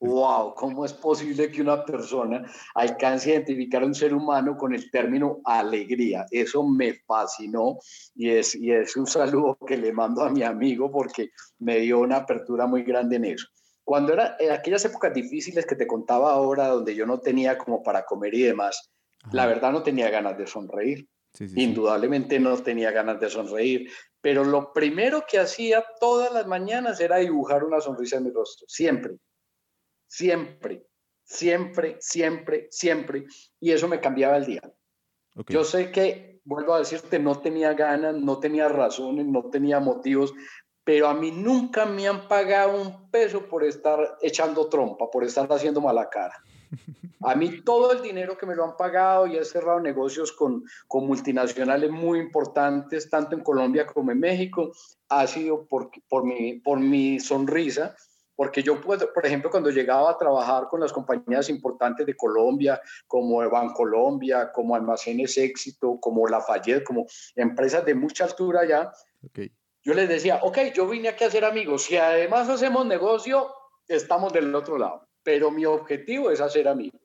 [0.00, 4.74] wow, ¿cómo es posible que una persona alcance a identificar a un ser humano con
[4.74, 6.26] el término alegría?
[6.30, 7.78] Eso me fascinó
[8.14, 12.00] y es, y es un saludo que le mando a mi amigo porque me dio
[12.00, 13.46] una apertura muy grande en eso.
[13.82, 17.82] Cuando era en aquellas épocas difíciles que te contaba ahora, donde yo no tenía como
[17.82, 18.90] para comer y demás,
[19.32, 21.08] la verdad no tenía ganas de sonreír.
[21.56, 27.16] Indudablemente no tenía ganas de sonreír, pero lo primero que hacía todas las mañanas era
[27.16, 29.16] dibujar una sonrisa en mi rostro, siempre
[30.14, 30.86] siempre,
[31.24, 33.26] siempre, siempre, siempre.
[33.58, 34.62] Y eso me cambiaba el día.
[35.48, 40.32] Yo sé que, vuelvo a decirte, no tenía ganas, no tenía razones, no tenía motivos,
[40.84, 45.52] pero a mí nunca me han pagado un peso por estar echando trompa, por estar
[45.52, 46.36] haciendo mala cara.
[47.22, 50.62] A mí todo el dinero que me lo han pagado y he cerrado negocios con,
[50.86, 54.72] con multinacionales muy importantes, tanto en Colombia como en México,
[55.08, 57.96] ha sido por, por, mi, por mi sonrisa
[58.36, 62.80] porque yo, puedo, por ejemplo, cuando llegaba a trabajar con las compañías importantes de Colombia,
[63.06, 63.42] como
[63.74, 68.92] Colombia, como Almacenes Éxito, como Lafayette, como empresas de mucha altura ya,
[69.82, 73.48] yo les decía, ok, yo vine aquí a hacer amigos, si además hacemos negocio,
[73.86, 77.00] estamos del otro lado, pero mi objetivo es hacer amigos.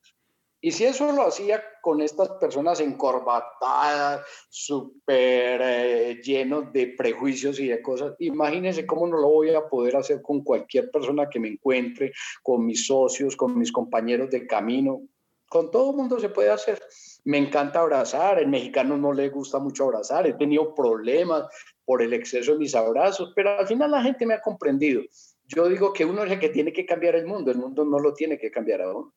[0.61, 7.67] Y si eso lo hacía con estas personas encorbatadas, súper eh, llenos de prejuicios y
[7.67, 11.47] de cosas, imagínense cómo no lo voy a poder hacer con cualquier persona que me
[11.47, 12.11] encuentre,
[12.43, 15.01] con mis socios, con mis compañeros de camino.
[15.47, 16.79] Con todo el mundo se puede hacer.
[17.23, 21.45] Me encanta abrazar, el mexicano no le gusta mucho abrazar, he tenido problemas
[21.85, 25.03] por el exceso de mis abrazos, pero al final la gente me ha comprendido.
[25.45, 27.97] Yo digo que uno es el que tiene que cambiar el mundo, el mundo no
[27.97, 29.13] lo tiene que cambiar a uno.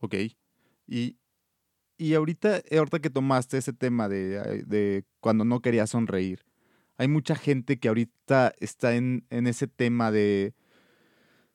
[0.00, 0.14] Ok.
[0.86, 1.16] Y,
[1.98, 6.44] y ahorita, eh, ahorita que tomaste ese tema de, de, cuando no quería sonreír,
[6.98, 10.54] hay mucha gente que ahorita está en, en ese tema de,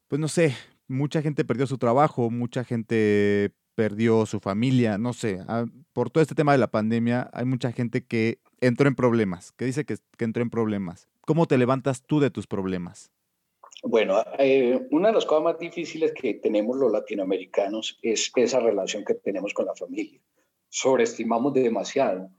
[0.07, 0.55] pues no sé,
[0.87, 6.21] mucha gente perdió su trabajo, mucha gente perdió su familia, no sé, ah, por todo
[6.21, 9.97] este tema de la pandemia, hay mucha gente que entró en problemas, que dice que,
[10.17, 11.07] que entró en problemas.
[11.21, 13.11] ¿Cómo te levantas tú de tus problemas?
[13.83, 19.03] Bueno, eh, una de las cosas más difíciles que tenemos los latinoamericanos es esa relación
[19.03, 20.19] que tenemos con la familia.
[20.69, 22.29] Sobreestimamos demasiado,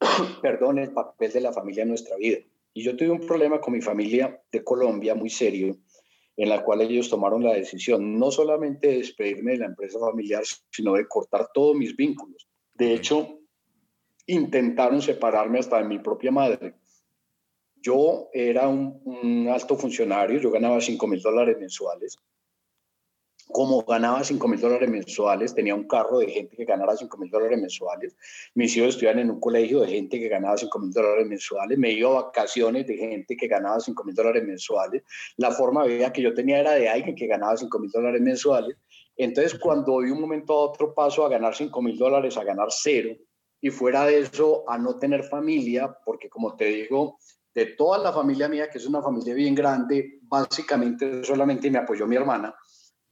[0.42, 2.38] perdón, el papel de la familia en nuestra vida.
[2.74, 5.78] Y yo tuve un problema con mi familia de Colombia muy serio,
[6.36, 10.42] en la cual ellos tomaron la decisión no solamente de despedirme de la empresa familiar,
[10.70, 12.48] sino de cortar todos mis vínculos.
[12.74, 13.40] De hecho,
[14.26, 16.74] intentaron separarme hasta de mi propia madre.
[17.82, 22.18] Yo era un, alto funcionario, yo ganaba 5 mil dólares mensuales.
[23.46, 27.30] Como ganaba 5 mil dólares mensuales, tenía un carro de gente que ganara 5 mil
[27.30, 28.14] dólares mensuales.
[28.54, 31.78] Mis hijos estudiaban en un colegio de gente que ganaba 5 mil dólares mensuales.
[31.78, 35.02] Me iba a vacaciones de gente que ganaba 5 mil dólares mensuales.
[35.36, 38.20] La forma de vida que yo tenía era de alguien que ganaba 5 mil dólares
[38.20, 38.76] mensuales.
[39.16, 42.68] Entonces, cuando de un momento a otro paso a ganar 5 mil dólares a ganar
[42.70, 43.16] cero,
[43.60, 47.18] y fuera de eso a no tener familia, porque como te digo,
[47.54, 52.06] de toda la familia mía, que es una familia bien grande, básicamente solamente me apoyó
[52.06, 52.54] mi hermana.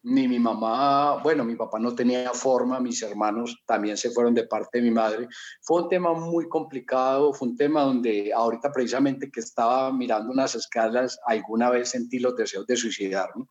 [0.05, 4.47] Ni mi mamá, bueno, mi papá no tenía forma, mis hermanos también se fueron de
[4.47, 5.27] parte de mi madre.
[5.61, 10.55] Fue un tema muy complicado, fue un tema donde ahorita precisamente que estaba mirando unas
[10.55, 13.45] escalas, alguna vez sentí los deseos de suicidarme.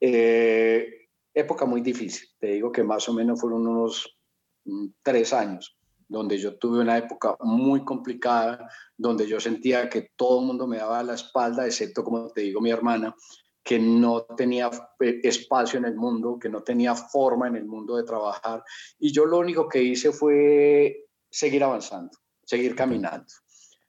[0.00, 4.18] Eh, época muy difícil, te digo que más o menos fueron unos
[4.66, 5.79] mm, tres años
[6.10, 10.78] donde yo tuve una época muy complicada, donde yo sentía que todo el mundo me
[10.78, 13.14] daba la espalda, excepto, como te digo, mi hermana,
[13.62, 17.96] que no tenía eh, espacio en el mundo, que no tenía forma en el mundo
[17.96, 18.64] de trabajar.
[18.98, 22.10] Y yo lo único que hice fue seguir avanzando,
[22.44, 23.32] seguir caminando.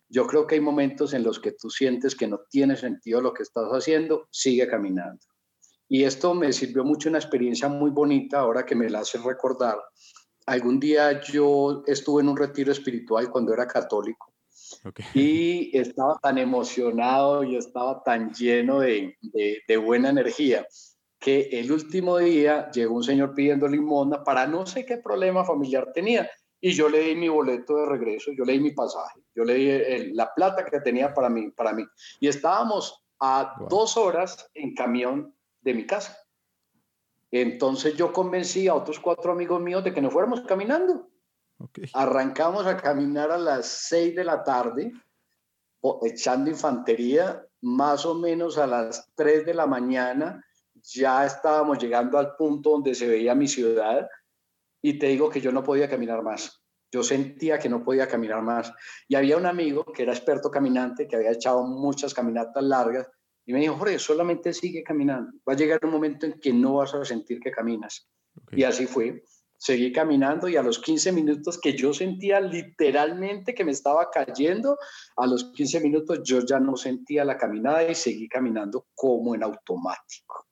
[0.08, 3.34] Yo creo que hay momentos en los que tú sientes que no tiene sentido lo
[3.34, 5.26] que estás haciendo, sigue caminando.
[5.88, 9.80] Y esto me sirvió mucho una experiencia muy bonita, ahora que me la hace recordar,
[10.46, 14.32] algún día yo estuve en un retiro espiritual cuando era católico
[15.14, 19.18] y estaba tan emocionado y estaba tan lleno de,
[19.68, 20.66] de, buena energía
[21.20, 25.92] que el último día llegó un señor pidiendo limosna para no sé qué problema familiar
[25.94, 26.30] tenía
[26.62, 29.56] y yo le di mi boleto de regreso, yo le di mi pasaje, yo le
[29.56, 31.84] di la plata que tenía para mí, para mí.
[32.20, 36.16] Y estábamos a dos horas en camión de mi casa.
[37.32, 41.10] Entonces yo convencí a otros cuatro amigos míos de que nos fuéramos caminando.
[41.94, 44.92] Arrancamos a caminar a las seis de la tarde
[46.04, 50.44] echando infantería, más o menos a las 3 de la mañana
[50.84, 54.10] ya estábamos llegando al punto donde se veía mi ciudad
[54.82, 56.60] y te digo que yo no podía caminar más.
[56.92, 58.74] Yo sentía que no podía caminar más.
[59.08, 63.10] Y había un amigo que era experto caminante, que había echado muchas caminatas largas,
[63.46, 65.32] y me dijo, Jorge, solamente sigue caminando.
[65.48, 68.08] Va a llegar un momento en que no vas a sentir que caminas.
[68.52, 69.24] Y así fue.
[69.58, 74.78] Seguí caminando y a los 15 minutos que yo sentía literalmente que me estaba cayendo,
[75.16, 79.44] a los 15 minutos yo ya no sentía la caminada y seguí caminando como en
[79.44, 80.48] automático.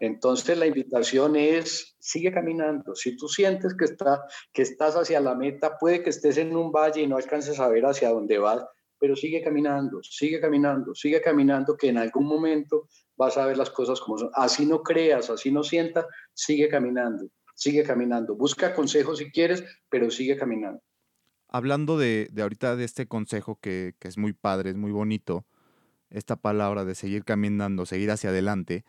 [0.00, 2.94] Entonces la invitación es, sigue caminando.
[2.94, 4.22] Si tú sientes que, está,
[4.52, 7.68] que estás hacia la meta, puede que estés en un valle y no alcances a
[7.68, 8.64] ver hacia dónde vas,
[9.02, 12.86] pero sigue caminando, sigue caminando, sigue caminando, que en algún momento
[13.16, 14.30] vas a ver las cosas como son.
[14.34, 17.26] Así no creas, así no sientas, sigue caminando,
[17.56, 18.36] sigue caminando.
[18.36, 20.80] Busca consejos si quieres, pero sigue caminando.
[21.48, 25.46] Hablando de, de ahorita de este consejo que, que es muy padre, es muy bonito,
[26.08, 28.84] esta palabra de seguir caminando, seguir hacia adelante,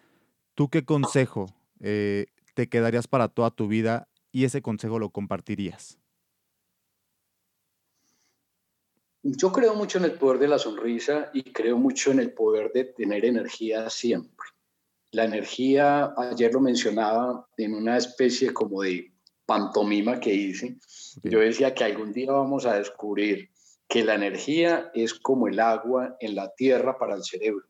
[0.55, 1.47] ¿Tú qué consejo
[1.79, 5.99] eh, te quedarías para toda tu vida y ese consejo lo compartirías?
[9.23, 12.71] Yo creo mucho en el poder de la sonrisa y creo mucho en el poder
[12.73, 14.47] de tener energía siempre.
[15.11, 19.13] La energía, ayer lo mencionaba en una especie como de
[19.45, 20.77] pantomima que hice.
[21.23, 23.49] Yo decía que algún día vamos a descubrir
[23.87, 27.65] que la energía es como el agua en la tierra para el cerebro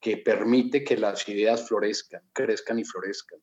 [0.00, 3.38] que permite que las ideas florezcan, crezcan y florezcan.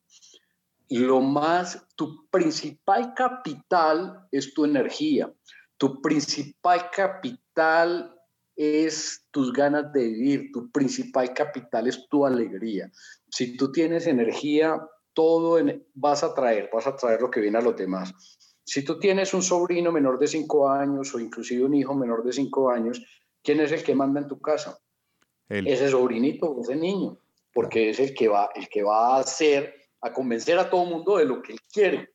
[0.90, 5.32] Y lo más, tu principal capital es tu energía.
[5.78, 8.14] Tu principal capital
[8.56, 10.52] es tus ganas de vivir.
[10.52, 12.92] Tu principal capital es tu alegría.
[13.30, 14.80] Si tú tienes energía,
[15.14, 15.60] todo
[15.94, 18.14] vas a traer, vas a traer lo que viene a los demás.
[18.64, 22.34] Si tú tienes un sobrino menor de cinco años o inclusive un hijo menor de
[22.34, 23.02] cinco años,
[23.42, 24.78] ¿quién es el que manda en tu casa?
[25.50, 27.18] ese sobrinito, ese niño,
[27.54, 30.90] porque es el que va, el que va a hacer, a convencer a todo el
[30.90, 32.10] mundo de lo que él quiere.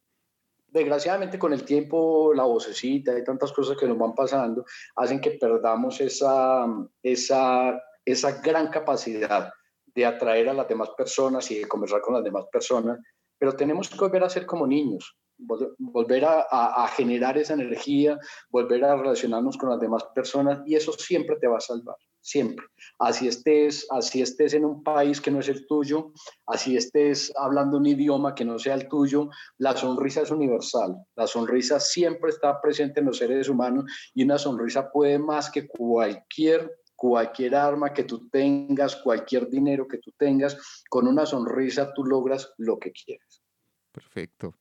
[0.72, 4.64] Desgraciadamente con el tiempo, la vocecita y tantas cosas que nos van pasando
[4.96, 6.66] hacen que perdamos esa,
[7.02, 9.52] esa, esa gran capacidad
[9.94, 12.98] de atraer a las demás personas y de conversar con las demás personas,
[13.36, 18.18] pero tenemos que volver a ser como niños, volver a, a, generar esa energía,
[18.48, 22.64] volver a relacionarnos con las demás personas y eso siempre te va a salvar siempre.
[22.98, 26.12] Así estés, así estés en un país que no es el tuyo,
[26.46, 30.96] así estés hablando un idioma que no sea el tuyo, la sonrisa es universal.
[31.16, 35.66] La sonrisa siempre está presente en los seres humanos y una sonrisa puede más que
[35.66, 36.70] cualquier
[37.02, 40.56] cualquier arma que tú tengas, cualquier dinero que tú tengas,
[40.88, 43.42] con una sonrisa tú logras lo que quieres.
[43.90, 44.54] Perfecto,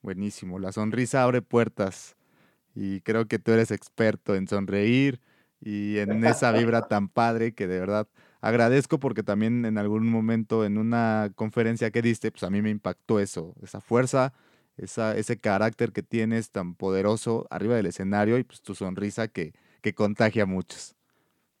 [0.00, 0.60] buenísimo.
[0.60, 2.16] La sonrisa abre puertas
[2.72, 5.20] y creo que tú eres experto en sonreír,
[5.60, 8.08] y en esa vibra tan padre que de verdad
[8.40, 12.70] agradezco porque también en algún momento en una conferencia que diste, pues a mí me
[12.70, 14.32] impactó eso, esa fuerza,
[14.76, 19.54] esa, ese carácter que tienes tan poderoso arriba del escenario y pues tu sonrisa que,
[19.80, 20.94] que contagia a muchos.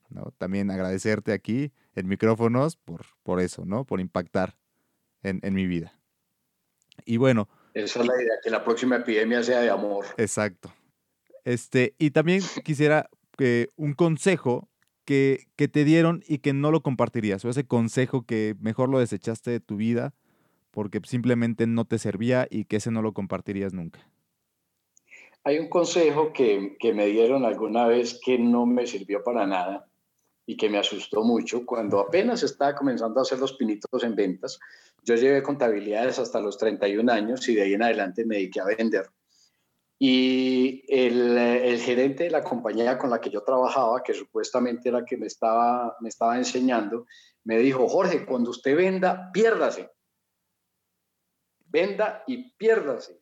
[0.08, 0.32] ¿no?
[0.38, 3.84] También agradecerte aquí en micrófonos por, por eso, ¿no?
[3.84, 4.56] Por impactar
[5.22, 5.92] en, en mi vida.
[7.04, 7.48] Y bueno.
[7.74, 10.06] Esa es la idea, que la próxima epidemia sea de amor.
[10.16, 10.72] Exacto.
[11.44, 13.08] Este, y también quisiera
[13.76, 14.68] un consejo
[15.04, 18.98] que, que, te dieron y que no lo compartirías, o ese consejo que mejor lo
[18.98, 20.12] desechaste de tu vida
[20.70, 24.00] porque simplemente no te servía y que ese no lo compartirías nunca?
[25.44, 29.88] Hay un consejo que, que me dieron alguna vez que no me sirvió para nada
[30.46, 34.60] y que me asustó mucho cuando apenas estaba comenzando a hacer los pinitos en ventas.
[35.04, 38.66] Yo llevé contabilidades hasta los 31 años y de ahí en adelante me dediqué a
[38.66, 39.10] vender.
[40.00, 45.04] Y el, el, gerente de la compañía con la que yo trabajaba, que supuestamente era
[45.04, 47.06] que me estaba, me estaba enseñando,
[47.44, 49.90] me dijo, Jorge, cuando usted venda, piérdase.
[51.66, 53.20] Venda y piérdase.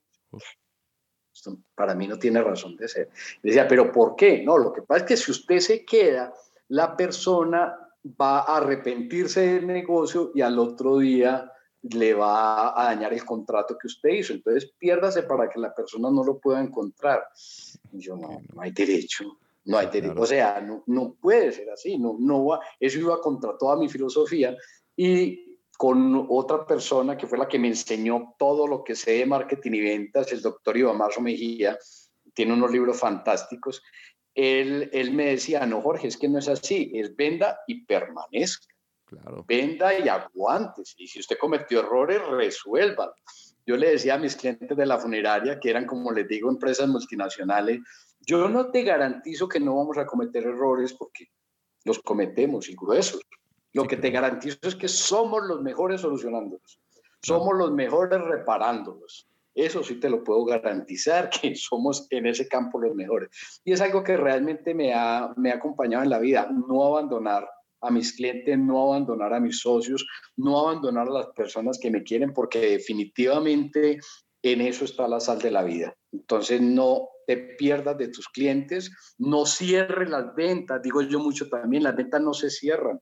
[1.34, 3.10] Esto para mí no tiene razón de ser.
[3.42, 4.42] decía, pero ¿por qué?
[4.42, 6.34] No, lo que pasa es que si usted se queda,
[6.68, 7.78] la persona
[8.20, 11.52] va a arrepentirse del negocio y al otro día
[11.92, 14.32] le va a dañar el contrato que usted hizo.
[14.32, 17.24] Entonces, piérdase para que la persona no lo pueda encontrar.
[17.92, 20.20] Y yo, no, no hay derecho, no hay derecho.
[20.20, 23.88] O sea, no, no puede ser así, no, no va, eso iba contra toda mi
[23.88, 24.56] filosofía.
[24.96, 29.26] Y con otra persona que fue la que me enseñó todo lo que sé de
[29.26, 31.78] marketing y ventas, el doctor Iván Marzo Mejía,
[32.34, 33.82] tiene unos libros fantásticos.
[34.34, 38.75] Él, él me decía, no, Jorge, es que no es así, es venda y permanezca.
[39.46, 40.94] Venda y aguantes.
[40.98, 43.14] Y si usted cometió errores, resuelva.
[43.64, 46.88] Yo le decía a mis clientes de la funeraria, que eran, como les digo, empresas
[46.88, 47.80] multinacionales,
[48.20, 51.28] yo no te garantizo que no vamos a cometer errores porque
[51.84, 53.20] los cometemos y gruesos.
[53.72, 56.80] Lo que te garantizo es que somos los mejores solucionándolos,
[57.22, 59.28] somos los mejores reparándolos.
[59.54, 63.30] Eso sí te lo puedo garantizar, que somos en ese campo los mejores.
[63.64, 67.48] Y es algo que realmente me ha, me ha acompañado en la vida, no abandonar
[67.86, 70.06] a mis clientes, no abandonar a mis socios,
[70.36, 73.98] no abandonar a las personas que me quieren, porque definitivamente
[74.42, 75.96] en eso está la sal de la vida.
[76.12, 81.82] Entonces no te pierdas de tus clientes, no cierres las ventas, digo yo mucho también,
[81.82, 83.00] las ventas no se cierran.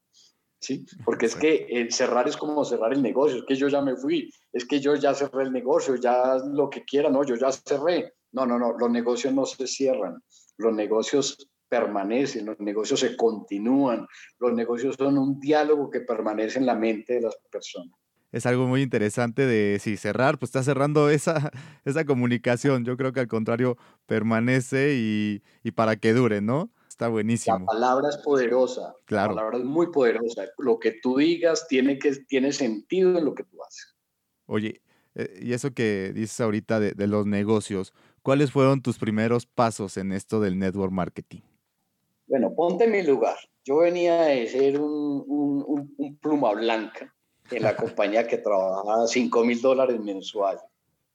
[0.60, 0.86] ¿Sí?
[1.04, 3.96] Porque es que el cerrar es como cerrar el negocio, es que yo ya me
[3.96, 7.52] fui, es que yo ya cerré el negocio, ya lo que quiera, no, yo ya
[7.52, 8.14] cerré.
[8.32, 10.22] No, no, no, los negocios no se cierran,
[10.56, 11.36] los negocios
[11.74, 14.06] permanecen, los negocios se continúan,
[14.38, 17.92] los negocios son un diálogo que permanece en la mente de las personas.
[18.30, 21.50] Es algo muy interesante de si cerrar, pues está cerrando esa,
[21.84, 22.84] esa comunicación.
[22.84, 26.70] Yo creo que al contrario permanece y, y para que dure, ¿no?
[26.88, 27.58] Está buenísimo.
[27.58, 28.94] La palabra es poderosa.
[29.06, 29.30] Claro.
[29.30, 30.44] La palabra es muy poderosa.
[30.58, 33.96] Lo que tú digas tiene, que, tiene sentido en lo que tú haces.
[34.46, 34.80] Oye,
[35.16, 39.96] eh, y eso que dices ahorita de, de los negocios, ¿cuáles fueron tus primeros pasos
[39.96, 41.40] en esto del network marketing?
[42.26, 43.36] Bueno, ponte en mi lugar.
[43.64, 47.14] Yo venía de ser un, un, pluma blanca
[47.50, 50.62] en la compañía que trabajaba 5 mil dólares mensuales.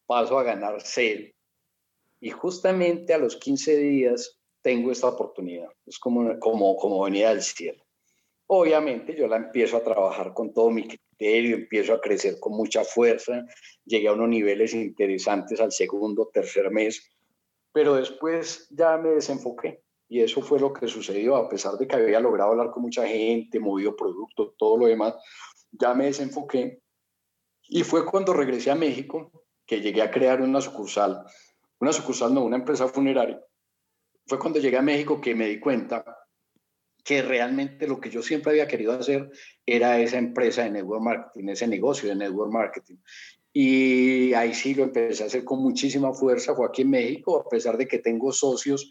[0.05, 1.31] Paso a ganar cero.
[2.19, 5.69] Y justamente a los 15 días tengo esta oportunidad.
[5.85, 7.83] Es como, como, como venía del cielo.
[8.47, 12.83] Obviamente yo la empiezo a trabajar con todo mi criterio, empiezo a crecer con mucha
[12.83, 13.45] fuerza,
[13.85, 17.11] llegué a unos niveles interesantes al segundo, tercer mes,
[17.71, 21.95] pero después ya me desenfoqué y eso fue lo que sucedió, a pesar de que
[21.95, 25.13] había logrado hablar con mucha gente, movido productos, todo lo demás,
[25.71, 26.81] ya me desenfoqué.
[27.67, 29.31] Y fue cuando regresé a México
[29.67, 31.23] que llegué a crear una sucursal,
[31.79, 33.39] una sucursal no, una empresa funeraria.
[34.25, 36.03] Fue cuando llegué a México que me di cuenta
[37.03, 39.29] que realmente lo que yo siempre había querido hacer
[39.63, 42.97] era esa empresa de network marketing, ese negocio de network marketing.
[43.53, 47.47] Y ahí sí lo empecé a hacer con muchísima fuerza, fue aquí en México, a
[47.47, 48.89] pesar de que tengo socios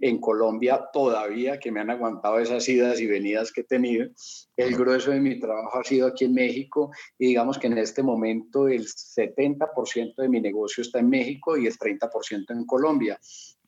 [0.00, 4.08] en Colombia todavía, que me han aguantado esas idas y venidas que he tenido.
[4.56, 8.02] El grueso de mi trabajo ha sido aquí en México y digamos que en este
[8.02, 13.18] momento el 70% de mi negocio está en México y el 30% en Colombia.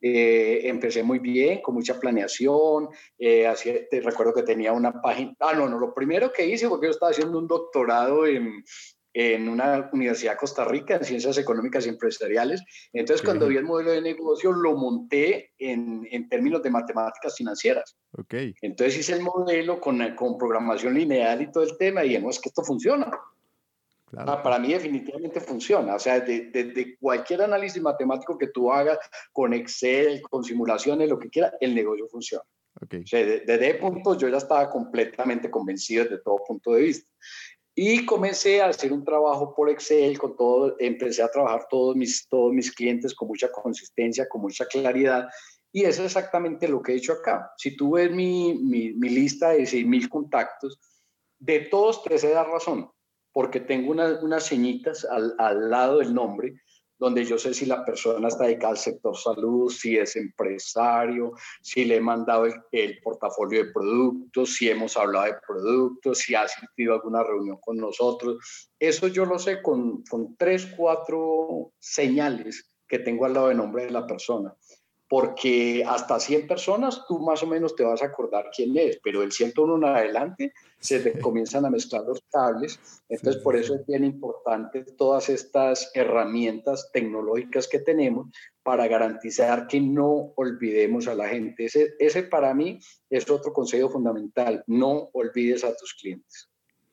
[0.03, 2.89] Eh, empecé muy bien, con mucha planeación.
[3.19, 5.35] Eh, así, te recuerdo que tenía una página.
[5.41, 8.65] Ah, no, no, lo primero que hice, porque yo estaba haciendo un doctorado en,
[9.13, 12.63] en una universidad de Costa Rica en ciencias económicas y empresariales.
[12.93, 17.97] Entonces, cuando vi el modelo de negocio, lo monté en, en términos de matemáticas financieras.
[18.13, 18.55] Okay.
[18.61, 22.41] Entonces hice el modelo con, con programación lineal y todo el tema y no es
[22.41, 23.11] que esto funciona.
[24.11, 24.33] Claro.
[24.33, 25.95] Ah, para mí definitivamente funciona.
[25.95, 28.99] O sea, desde de, cualquier análisis matemático que tú hagas
[29.33, 32.45] con Excel, con simulaciones, lo que quiera, el negocio funciona.
[32.83, 33.03] Okay.
[33.03, 37.11] O sea, desde ese punto yo ya estaba completamente convencido desde todo punto de vista.
[37.83, 42.29] Y comencé a hacer un trabajo por Excel, con todo, empecé a trabajar todos mis,
[42.29, 45.31] todos mis clientes con mucha consistencia, con mucha claridad.
[45.73, 47.51] Y es exactamente lo que he hecho acá.
[47.57, 50.79] Si tú ves mi, mi, lista de 6.000 contactos,
[51.39, 52.91] de todos te sé dar razón,
[53.33, 56.61] porque tengo una, unas señitas al, al lado del nombre
[57.01, 61.33] donde yo sé si la persona está dedicada al sector salud, si es empresario,
[61.63, 66.43] si le he mandado el, portafolio de productos, si hemos hablado de productos, si ha
[66.43, 68.71] asistido alguna reunión con nosotros.
[68.79, 73.87] Eso yo lo sé con, con tres, cuatro señales que tengo al lado del nombre
[73.87, 74.55] de la persona
[75.11, 79.25] porque hasta 100 personas tú más o menos te vas a acordar quién es, pero
[79.25, 82.79] el 101 en adelante se te comienzan a mezclar los cables.
[83.09, 88.29] Entonces, por eso es bien importante todas estas herramientas tecnológicas que tenemos
[88.63, 91.65] para garantizar que no olvidemos a la gente.
[91.65, 92.79] Ese, ese para mí
[93.11, 96.49] es otro consejo fundamental, no olvides a tus clientes.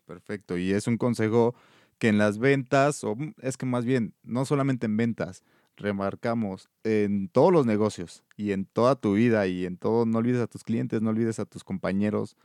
[0.07, 1.53] Perfecto, y es un consejo
[1.99, 5.43] que en las ventas, o es que más bien, no solamente en ventas,
[5.77, 10.41] remarcamos en todos los negocios y en toda tu vida y en todo, no olvides
[10.41, 12.35] a tus clientes, no olvides a tus compañeros,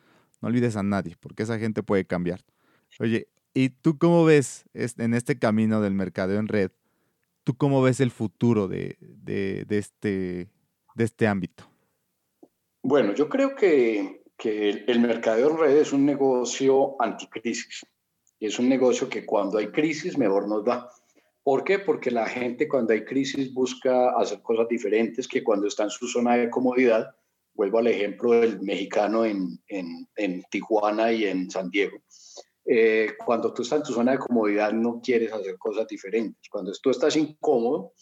[0.41, 2.45] no olvides a nadie, porque esa gente puede cambiar.
[3.01, 6.71] Oye, ¿y tú cómo ves en este camino del mercadeo en red?
[7.45, 10.49] ¿Tú cómo ves el futuro de, de, este,
[10.95, 11.65] de este ámbito?
[12.83, 17.87] Bueno, yo creo que, que el, el mercadeo en red es un negocio anticrisis.
[18.39, 20.91] Es un negocio que cuando hay crisis mejor nos da.
[21.43, 21.79] ¿Por qué?
[21.81, 26.07] Porque la gente cuando hay crisis busca hacer cosas diferentes que cuando está en su
[26.07, 27.15] zona de comodidad.
[27.55, 31.99] Vuelvo al ejemplo del mexicano en, en, en Tijuana y en San Diego.
[32.65, 36.49] Eh, cuando tú estás en tu zona de comodidad no quieres hacer cosas diferentes.
[36.49, 37.93] Cuando tú estás incómodo,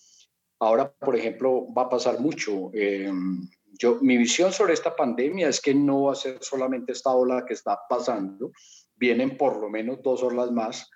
[0.60, 2.70] ahora, por ejemplo, va a pasar mucho.
[2.74, 3.10] Eh,
[3.78, 7.44] yo, mi visión sobre esta pandemia es que no va a ser solamente esta ola
[7.46, 8.52] que está pasando,
[8.96, 10.90] vienen por lo menos dos olas más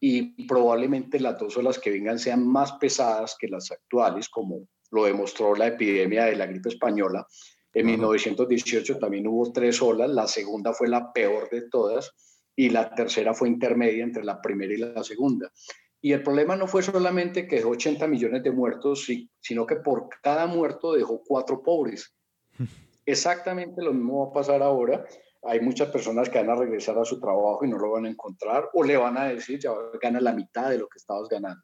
[0.00, 5.04] y probablemente las dos olas que vengan sean más pesadas que las actuales, como lo
[5.04, 7.26] demostró la epidemia de la gripe española.
[7.72, 12.12] En 1918 también hubo tres olas, la segunda fue la peor de todas
[12.54, 15.52] y la tercera fue intermedia entre la primera y la segunda.
[16.00, 19.06] Y el problema no fue solamente que dejó 80 millones de muertos,
[19.40, 22.14] sino que por cada muerto dejó cuatro pobres.
[23.06, 25.04] Exactamente lo mismo va a pasar ahora.
[25.42, 28.10] Hay muchas personas que van a regresar a su trabajo y no lo van a
[28.10, 29.72] encontrar o le van a decir, ya
[30.02, 31.62] gana la mitad de lo que estabas ganando.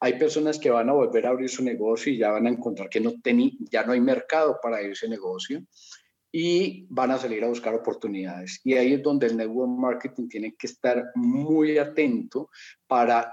[0.00, 2.88] Hay personas que van a volver a abrir su negocio y ya van a encontrar
[2.88, 3.12] que no
[3.70, 5.62] ya no hay mercado para ese negocio
[6.32, 8.60] y van a salir a buscar oportunidades.
[8.64, 12.50] Y ahí es donde el network marketing tiene que estar muy atento
[12.86, 13.32] para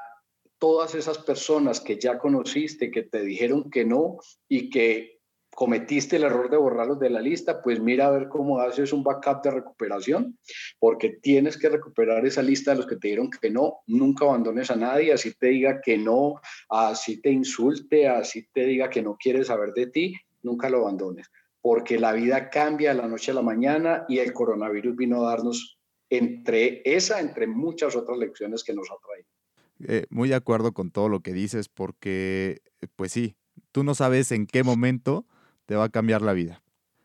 [0.58, 4.18] todas esas personas que ya conociste, que te dijeron que no
[4.48, 5.14] y que
[5.56, 9.03] cometiste el error de borrarlos de la lista, pues mira a ver cómo haces un
[9.03, 10.38] backup de recuperación,
[10.80, 14.70] porque tienes que recuperar esa lista de los que te dijeron que no, nunca abandones
[14.70, 16.36] a nadie, así te diga que no,
[16.70, 21.32] así te insulte, así te diga que no quiere saber de ti, nunca lo abandones,
[21.62, 25.32] porque la vida cambia de la noche a la mañana y el coronavirus vino a
[25.32, 25.80] darnos
[26.10, 29.30] entre esa, entre muchas otras lecciones que nos ha traído.
[29.88, 32.62] Eh, muy de acuerdo con todo lo que dices, porque,
[32.95, 33.36] pues sí,
[33.72, 35.26] tú no sabes en qué momento
[35.66, 36.61] te va a cambiar la vida.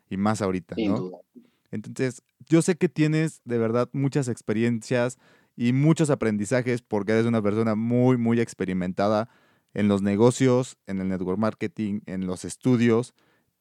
[0.09, 1.23] Y más ahorita, ¿no?
[1.71, 5.19] Entonces, yo sé que tienes de verdad muchas experiencias
[5.57, 9.29] y muchos aprendizajes porque eres una persona muy, muy experimentada
[9.73, 13.15] en los negocios, en el network marketing, en los estudios,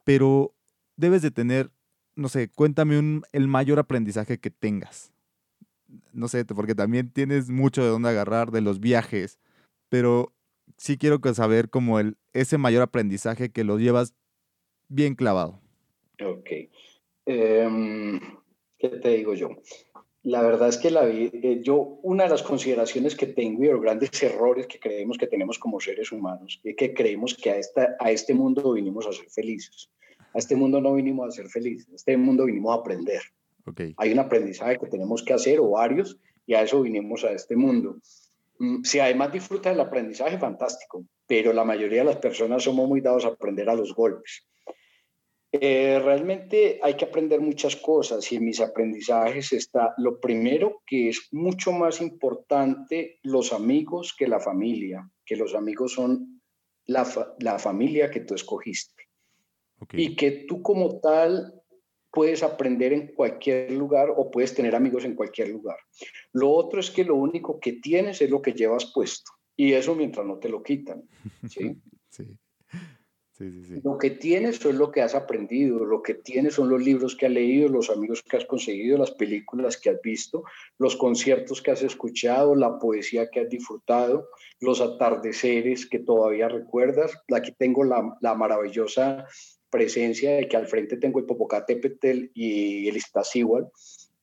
[0.03, 0.55] pero
[0.97, 1.71] debes de tener,
[2.15, 5.11] no sé, cuéntame el mayor aprendizaje que tengas
[6.13, 9.39] no sé, porque también tienes mucho de dónde agarrar de los viajes,
[9.89, 10.33] pero
[10.77, 14.13] sí quiero saber como el, ese mayor aprendizaje que lo llevas
[14.89, 15.61] bien clavado.
[16.21, 16.49] Ok.
[17.25, 18.19] Em,
[18.77, 19.49] ¿Qué te digo yo?
[20.23, 23.81] La verdad es que la, eh, yo, una de las consideraciones que tengo y los
[23.81, 27.95] grandes errores que creemos que tenemos como seres humanos es que creemos que a, esta,
[27.99, 29.89] a este mundo vinimos a ser felices.
[30.33, 33.21] A este mundo no vinimos a ser felices, a este mundo vinimos a aprender.
[33.97, 37.55] Hay un aprendizaje que tenemos que hacer o varios y a eso vinimos a este
[37.55, 37.97] mundo.
[38.59, 43.01] Mm, si además disfruta del aprendizaje, fantástico, pero la mayoría de las personas somos muy
[43.01, 44.47] dados a aprender a los golpes.
[45.51, 51.09] Eh, realmente hay que aprender muchas cosas y en mis aprendizajes está lo primero que
[51.09, 56.39] es mucho más importante los amigos que la familia, que los amigos son
[56.85, 57.07] la,
[57.39, 59.03] la familia que tú escogiste.
[59.93, 61.53] Y que tú como tal
[62.11, 65.77] puedes aprender en cualquier lugar o puedes tener amigos en cualquier lugar.
[66.33, 69.95] Lo otro es que lo único que tienes es lo que llevas puesto y eso
[69.95, 71.07] mientras no te lo quitan.
[71.49, 71.75] ¿sí?
[72.09, 72.25] sí.
[73.39, 77.25] Lo que tienes es lo que has aprendido, lo que tienes son los libros que
[77.25, 80.43] has leído, los amigos que has conseguido, las películas que has visto,
[80.77, 84.27] los conciertos que has escuchado, la poesía que has disfrutado,
[84.59, 87.13] los atardeceres que todavía recuerdas.
[87.33, 89.25] Aquí tengo la, la maravillosa
[89.69, 93.69] presencia de que al frente tengo el Popocatépetl y el Iztaccíhuatl.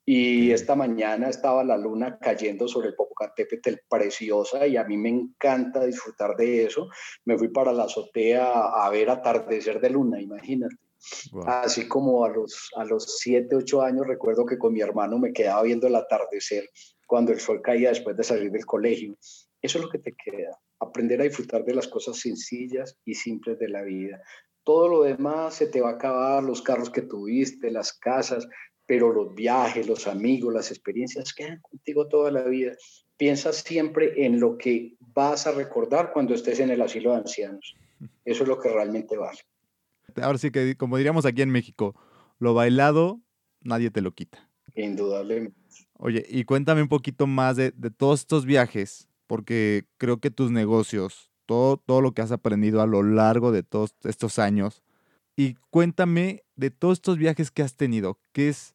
[0.09, 5.09] Y esta mañana estaba la luna cayendo sobre el Popocatépetl preciosa y a mí me
[5.09, 6.89] encanta disfrutar de eso.
[7.25, 10.77] Me fui para la azotea a ver atardecer de luna, imagínate.
[11.45, 15.33] Así como a los, a los 7, 8 años recuerdo que con mi hermano me
[15.33, 16.71] quedaba viendo el atardecer
[17.07, 19.17] cuando el sol caía después de salir del colegio.
[19.61, 23.59] Eso es lo que te queda, aprender a disfrutar de las cosas sencillas y simples
[23.59, 24.23] de la vida.
[24.63, 28.49] Todo lo demás se te va a acabar, los carros que tuviste, las casas,
[28.87, 32.73] pero los viajes, los amigos, las experiencias quedan contigo toda la vida.
[33.17, 37.77] Piensa siempre en lo que vas a recordar cuando estés en el asilo de ancianos.
[38.25, 39.41] Eso es lo que realmente vale.
[40.23, 41.95] Ahora sí que, como diríamos aquí en México,
[42.39, 43.21] lo bailado
[43.67, 44.49] nadie te lo quita.
[44.75, 45.57] Indudablemente.
[45.99, 50.51] Oye, y cuéntame un poquito más de, de todos estos viajes, porque creo que tus
[50.51, 54.83] negocios, todo, todo lo que has aprendido a lo largo de todos estos años.
[55.37, 58.75] Y cuéntame de todos estos viajes que has tenido, ¿qué es,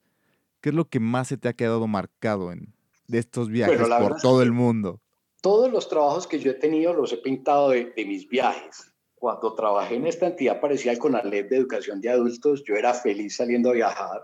[0.62, 2.74] qué es lo que más se te ha quedado marcado en,
[3.08, 5.02] de estos viajes por todo el mundo?
[5.42, 8.94] Todos los trabajos que yo he tenido los he pintado de, de mis viajes.
[9.16, 12.94] Cuando trabajé en esta entidad parecida con la ley de educación de adultos, yo era
[12.94, 14.24] feliz saliendo a viajar.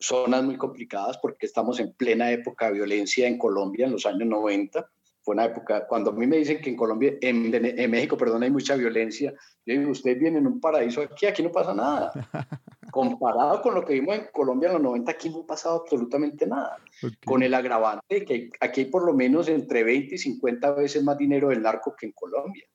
[0.00, 4.28] Zonas muy complicadas porque estamos en plena época de violencia en Colombia en los años
[4.28, 4.88] 90
[5.22, 8.42] fue una época, cuando a mí me dicen que en Colombia, en, en, México, perdón,
[8.42, 9.32] hay mucha violencia,
[9.64, 12.12] yo digo, ustedes vienen en un paraíso aquí, aquí no pasa nada.
[12.90, 16.46] Comparado con lo que vimos en Colombia en los 90, aquí no ha pasado absolutamente
[16.46, 16.76] nada.
[17.24, 21.16] Con el agravante que aquí hay por lo menos entre 20 y 50 veces más
[21.16, 22.66] dinero del narco que en Colombia.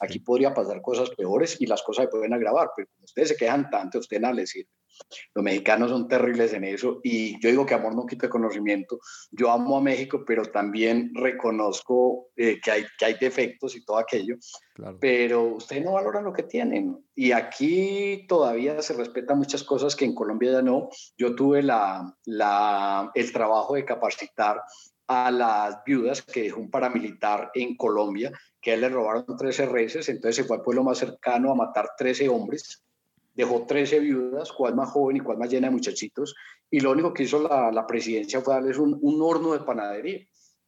[0.00, 3.36] Aquí podría pasar cosas peores y las cosas se pueden agravar, pero como ustedes se
[3.36, 4.70] quejan tanto, ustedes nada les sirve.
[5.34, 8.98] Los mexicanos son terribles en eso y yo digo que amor no quita conocimiento.
[9.30, 13.98] Yo amo a México, pero también reconozco eh, que, hay, que hay defectos y todo
[13.98, 14.36] aquello.
[15.00, 17.04] Pero ustedes no valoran lo que tienen.
[17.14, 20.88] Y aquí todavía se respetan muchas cosas que en Colombia ya no.
[21.18, 24.62] Yo tuve la, la, el trabajo de capacitar
[25.06, 28.30] a las viudas que dejó un paramilitar en Colombia,
[28.60, 31.56] que a él le robaron 13 reses, entonces se fue al pueblo más cercano a
[31.56, 32.84] matar 13 hombres
[33.40, 36.34] dejó 13 viudas, cuál más joven y cuál más llena de muchachitos,
[36.70, 40.20] y lo único que hizo la, presidencia fue darles un, un, horno de panadería.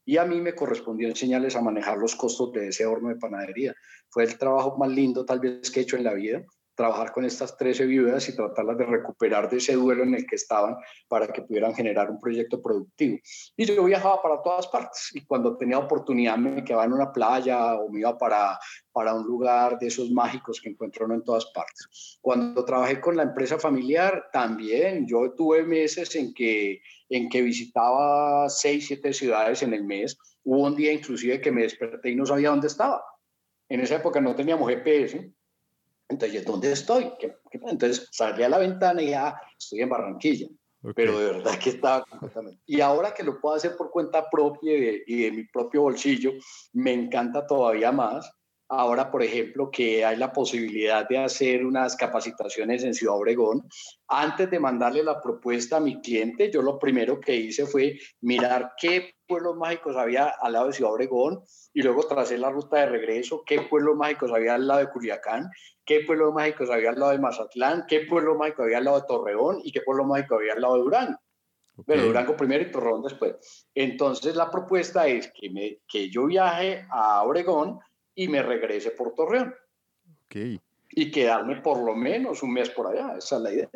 [0.05, 3.73] Y a mí me correspondió enseñarles a manejar los costos de ese horno de panadería.
[4.11, 6.45] Fue el trabajo más lindo tal vez que he hecho en la vida,
[6.75, 10.37] trabajar con estas 13 viudas y tratarlas de recuperar de ese duelo en el que
[10.37, 10.77] estaban
[11.09, 13.19] para que pudieran generar un proyecto productivo.
[13.57, 17.75] Y yo viajaba para todas partes y cuando tenía oportunidad me quedaba en una playa
[17.75, 18.59] o me iba para,
[18.93, 22.19] para un lugar de esos mágicos que encuentro en todas partes.
[22.21, 28.49] Cuando trabajé con la empresa familiar, también yo tuve meses en que, en que visitaba
[28.49, 30.17] seis, siete ciudades en el mes.
[30.45, 33.05] Hubo un día inclusive que me desperté y no sabía dónde estaba.
[33.69, 35.33] En esa época no teníamos GPS
[36.09, 37.11] entonces, ¿dónde estoy?
[37.53, 40.49] Entonces salí a la ventana y ya, estoy en Barranquilla.
[40.97, 42.61] Pero de verdad que estaba completamente.
[42.67, 44.73] Y ahora que lo puedo hacer por cuenta propia
[45.07, 46.33] y de mi propio bolsillo,
[46.73, 48.29] me encanta todavía más
[48.75, 53.69] Ahora, por ejemplo, que hay la posibilidad de hacer unas capacitaciones en Ciudad Obregón.
[54.09, 58.73] Antes de mandarle la propuesta a mi cliente, yo lo primero que hice fue mirar
[58.81, 61.43] qué pueblos mágicos había al lado de Ciudad Obregón
[61.75, 65.51] y luego tracé la ruta de regreso, qué pueblos mágicos había al lado de Culiacán,
[65.85, 69.07] qué pueblos mágicos había al lado de Mazatlán, qué pueblo mágico había al lado de
[69.07, 71.19] Torreón y qué pueblo mágico había al lado de Durango.
[71.75, 73.67] Bueno, Durango primero y Torreón después.
[73.75, 77.79] Entonces la propuesta es que, me, que yo viaje a Obregón,
[78.15, 79.55] y me regrese por Torreón.
[80.27, 80.61] Ok.
[80.91, 83.71] Y quedarme por lo menos un mes por allá, esa es la idea.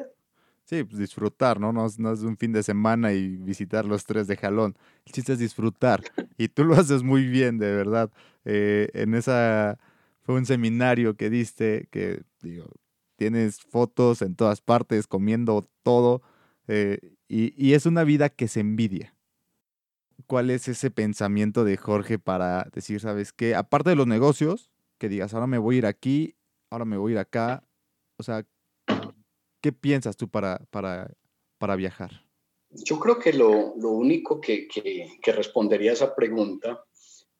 [0.64, 1.72] Sí, pues disfrutar, ¿no?
[1.72, 4.76] No, no es un fin de semana y visitar los tres de jalón.
[5.06, 6.02] El chiste es disfrutar.
[6.36, 8.10] Y tú lo haces muy bien, de verdad.
[8.44, 9.78] Eh, en esa,
[10.22, 12.66] fue un seminario que diste, que digo,
[13.14, 16.20] tienes fotos en todas partes, comiendo todo.
[16.66, 19.15] Eh, y, y es una vida que se envidia
[20.26, 23.54] cuál es ese pensamiento de Jorge para decir, ¿sabes qué?
[23.54, 26.36] Aparte de los negocios, que digas, ahora me voy a ir aquí,
[26.70, 27.64] ahora me voy a ir acá.
[28.18, 28.46] O sea,
[29.60, 31.12] ¿qué piensas tú para, para,
[31.58, 32.24] para viajar?
[32.70, 36.84] Yo creo que lo, lo único que, que, que, respondería a esa pregunta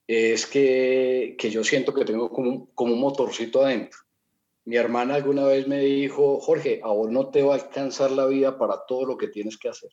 [0.07, 3.99] es que, que yo siento que tengo como, como un motorcito adentro.
[4.65, 8.27] Mi hermana alguna vez me dijo, Jorge, a vos no te va a alcanzar la
[8.27, 9.91] vida para todo lo que tienes que hacer.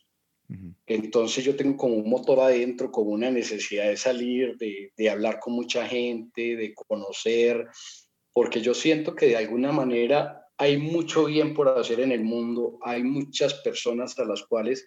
[0.86, 5.54] Entonces yo tengo como un motor adentro, como una necesidad de salir, de, hablar con
[5.54, 7.66] mucha gente, de conocer,
[8.32, 12.78] porque yo siento que de alguna manera hay mucho bien por hacer en el mundo,
[12.82, 14.84] hay muchas personas a las cuales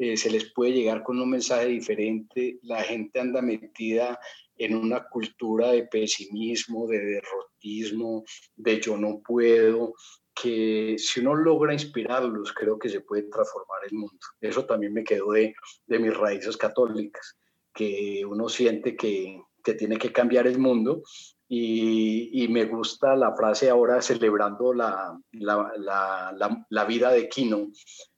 [0.00, 4.18] eh, se les puede llegar con un mensaje diferente, la gente anda metida
[4.56, 8.24] en una cultura de pesimismo, de derrotismo,
[8.56, 9.94] de yo no puedo,
[10.34, 14.18] que si uno logra inspirarlos, creo que se puede transformar el mundo.
[14.40, 15.54] Eso también me quedó de,
[15.86, 17.38] de mis raíces católicas,
[17.72, 21.02] que uno siente que, que tiene que cambiar el mundo
[21.48, 27.68] y, y, me gusta la frase ahora celebrando la, la, la, la vida de Kino,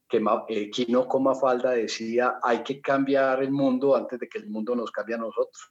[0.08, 4.74] que eh, Kino Comafalda decía, hay que cambiar el mundo antes de que el mundo
[4.76, 5.70] nos cambie a nosotros.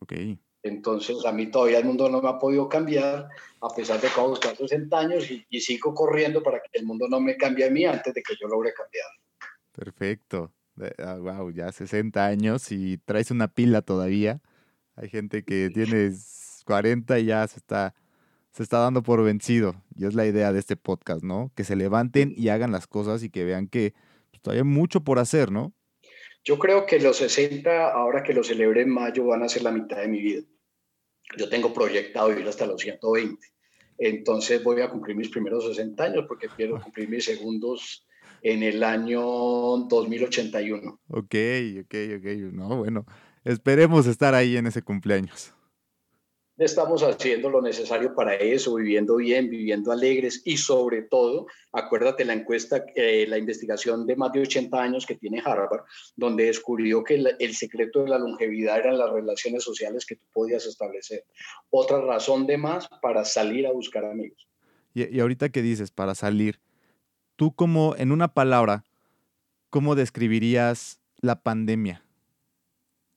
[0.00, 0.38] Okay.
[0.64, 3.28] Entonces, a mí todavía el mundo no me ha podido cambiar,
[3.60, 7.20] a pesar de que hago 60 años y, sigo corriendo para que el mundo no
[7.20, 9.06] me cambie a mí antes de que yo logre cambiar.
[9.72, 10.54] Perfecto.
[11.20, 14.40] wow, ya 60 años y traes una pila todavía.
[14.96, 16.12] Hay gente que tiene
[16.64, 17.94] 40 y ya se está,
[18.50, 19.74] se está dando por vencido.
[19.94, 21.52] Y es la idea de este podcast, ¿no?
[21.54, 23.92] Que se levanten y hagan las cosas y que vean que
[24.30, 25.74] pues, todavía hay mucho por hacer, ¿no?
[26.42, 29.70] Yo creo que los 60, ahora que lo celebre en mayo, van a ser la
[29.70, 30.42] mitad de mi vida.
[31.36, 33.38] Yo tengo proyectado vivir hasta los 120.
[33.98, 38.06] Entonces voy a cumplir mis primeros 60 años porque quiero cumplir mis segundos
[38.42, 41.00] en el año 2081.
[41.08, 41.34] Ok,
[41.80, 42.26] ok, ok.
[42.52, 43.06] No, bueno,
[43.44, 45.54] esperemos estar ahí en ese cumpleaños
[46.56, 52.34] estamos haciendo lo necesario para eso, viviendo bien, viviendo alegres y sobre todo, acuérdate la
[52.34, 55.84] encuesta, eh, la investigación de más de 80 años que tiene Harvard,
[56.14, 60.64] donde descubrió que el, secreto de la longevidad eran las relaciones sociales que tú podías
[60.66, 61.24] establecer.
[61.70, 64.48] Otra razón de más para salir a buscar amigos.
[64.94, 66.60] Y, y ahorita que dices, para salir,
[67.36, 68.84] tú como, en una palabra,
[69.70, 72.04] ¿cómo describirías la pandemia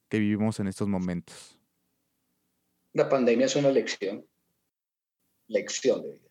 [0.09, 1.56] que vivimos en estos momentos?
[2.97, 4.25] La pandemia es una lección,
[5.49, 6.29] lección de vida.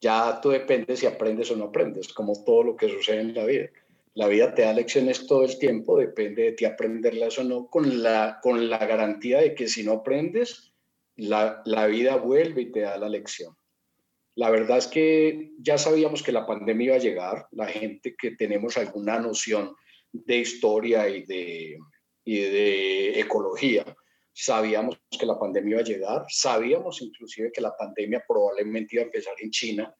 [0.00, 3.44] Ya tú dependes si aprendes o no aprendes, como todo lo que sucede en la
[3.44, 3.68] vida.
[4.14, 8.00] La vida te da lecciones todo el tiempo, depende de ti aprenderlas o no, con
[8.00, 10.72] la, con la garantía de que si no aprendes,
[11.16, 13.56] la, la vida vuelve y te da la lección.
[14.36, 18.36] La verdad es que ya sabíamos que la pandemia iba a llegar, la gente que
[18.36, 19.74] tenemos alguna noción
[20.12, 21.76] de historia y de,
[22.24, 23.96] y de ecología,
[24.32, 29.06] sabíamos que la pandemia iba a llegar, sabíamos inclusive que la pandemia probablemente iba a
[29.06, 29.94] empezar en China,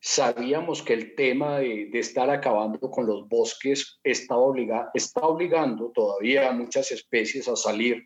[0.00, 6.48] sabíamos que el tema de, estar acabando con los bosques está, obliga, está obligando todavía
[6.48, 8.04] a muchas especies a salir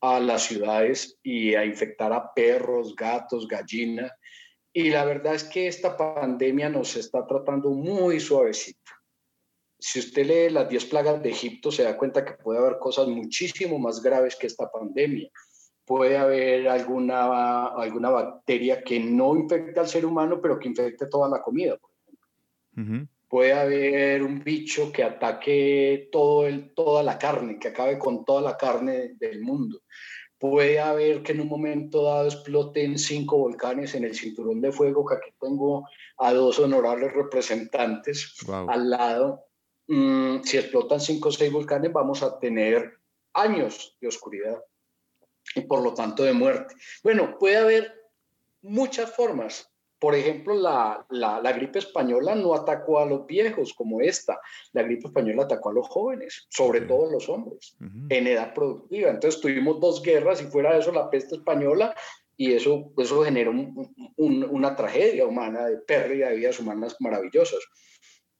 [0.00, 4.10] a las ciudades y a infectar a perros, gatos, gallinas.
[4.72, 8.92] Y la verdad es que esta pandemia nos está tratando muy suavecito.
[9.84, 13.08] Si usted lee las 10 plagas de Egipto, se da cuenta que puede haber cosas
[13.08, 15.28] muchísimo más graves que esta pandemia.
[15.84, 21.28] Puede haber alguna, alguna bacteria que no infecte al ser humano, pero que infecte toda
[21.28, 23.08] la comida, por ejemplo.
[23.28, 28.40] Puede haber un bicho que ataque todo el, toda la carne, que acabe con toda
[28.40, 29.82] la carne del mundo
[30.38, 35.06] puede haber que en un momento dado exploten cinco volcanes en el cinturón de fuego,
[35.06, 39.44] que aquí tengo a dos honorables representantes al lado.
[39.88, 42.98] Mm, si explotan cinco o seis volcanes, vamos a tener
[43.34, 44.62] años de oscuridad
[45.54, 46.74] y por lo tanto de muerte.
[47.02, 47.92] Bueno, puede haber
[48.62, 49.72] muchas formas
[50.02, 54.40] por ejemplo, la, la, gripe española no atacó a los viejos como esta.
[54.72, 57.76] La gripe española atacó a los jóvenes, sobre todo a los hombres,
[58.08, 59.10] en edad productiva.
[59.10, 61.94] Entonces tuvimos dos guerras y fuera de eso la peste española
[62.36, 63.52] y eso, eso generó
[64.16, 67.60] una tragedia humana de pérdida de vidas humanas maravillosas.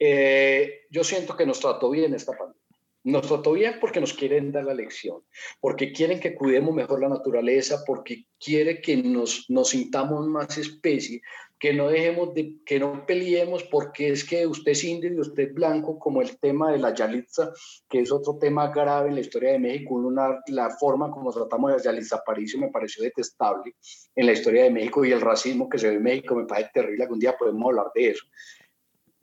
[0.05, 2.61] Eh, yo siento que nos trató bien esta pandemia.
[3.05, 5.23] Nos trató bien porque nos quieren dar la lección,
[5.61, 11.21] porque quieren que cuidemos mejor la naturaleza, porque quiere que nos, nos sintamos más especie,
[11.57, 15.45] que no dejemos de, que no peleemos porque es que usted es indio y usted
[15.45, 17.53] es blanco, como el tema de la Yalitza,
[17.89, 19.95] que es otro tema grave en la historia de México.
[19.95, 23.77] Una, la forma como tratamos a Yalitza Aparicio me pareció detestable
[24.17, 26.71] en la historia de México y el racismo que se ve en México me parece
[26.75, 27.05] terrible.
[27.05, 28.25] Algún día podemos hablar de eso.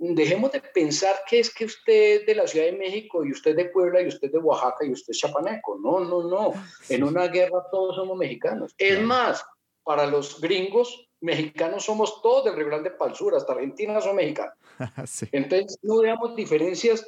[0.02, 3.56] Dejemos de pensar que es que usted es de la Ciudad de México y usted
[3.56, 5.78] de Puebla y usted de Oaxaca y usted es chapaneco.
[5.78, 6.54] No, no, no.
[6.88, 8.74] En una guerra todos somos mexicanos.
[8.78, 9.44] Es más,
[9.84, 14.56] para los gringos, mexicanos somos todos del Rio Grande Palsura, hasta Argentina son mexicanos.
[15.34, 17.06] Entonces, no veamos diferencias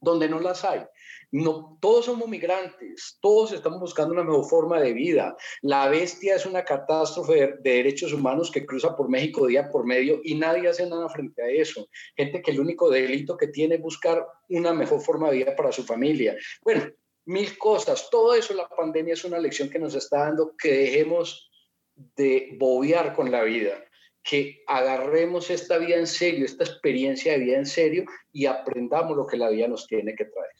[0.00, 0.82] donde no las hay.
[1.30, 5.36] No, todos somos migrantes, todos estamos buscando una mejor forma de vida.
[5.60, 9.84] La bestia es una catástrofe de, de, derechos humanos que cruza por México día por
[9.84, 11.86] medio y nadie hace nada frente a eso.
[12.16, 15.70] Gente que el único delito que tiene es buscar una mejor forma de vida para
[15.70, 16.34] su familia.
[16.62, 16.90] Bueno,
[17.28, 18.08] mil cosas.
[18.10, 21.50] Todo eso, la pandemia es una lección que nos está dando que dejemos
[22.16, 23.84] de bobear con la vida,
[24.22, 29.26] que agarremos esta vida en serio, esta experiencia de vida en serio y aprendamos lo
[29.26, 30.50] que la vida nos tiene que traer.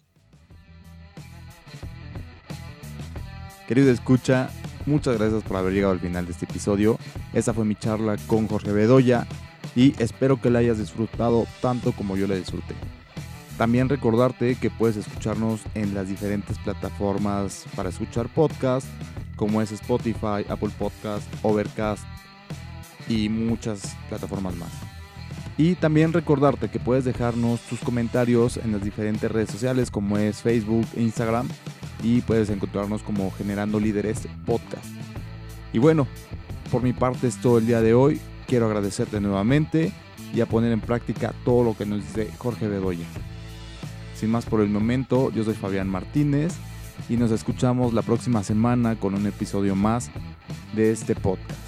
[3.67, 4.49] Querido escucha,
[4.87, 6.99] muchas gracias por haber llegado al final de este episodio.
[7.35, 9.27] Esa fue mi charla con Jorge Bedoya
[9.77, 12.75] y espero que la hayas disfrutado tanto como yo la disfruté.
[13.59, 18.87] También recordarte que puedes escucharnos en las diferentes plataformas para escuchar podcast
[19.37, 22.05] como es Spotify, Apple Podcast, Overcast
[23.09, 24.71] y muchas plataformas más.
[25.57, 30.41] Y también recordarte que puedes dejarnos tus comentarios en las diferentes redes sociales como es
[30.41, 31.49] Facebook Instagram
[32.03, 34.87] y puedes encontrarnos como Generando Líderes Podcast.
[35.73, 36.07] Y bueno,
[36.71, 38.21] por mi parte es todo el día de hoy.
[38.47, 39.93] Quiero agradecerte nuevamente
[40.33, 43.07] y a poner en práctica todo lo que nos dice Jorge Bedoya.
[44.15, 46.55] Sin más por el momento, yo soy Fabián Martínez
[47.09, 50.11] y nos escuchamos la próxima semana con un episodio más
[50.75, 51.68] de este podcast.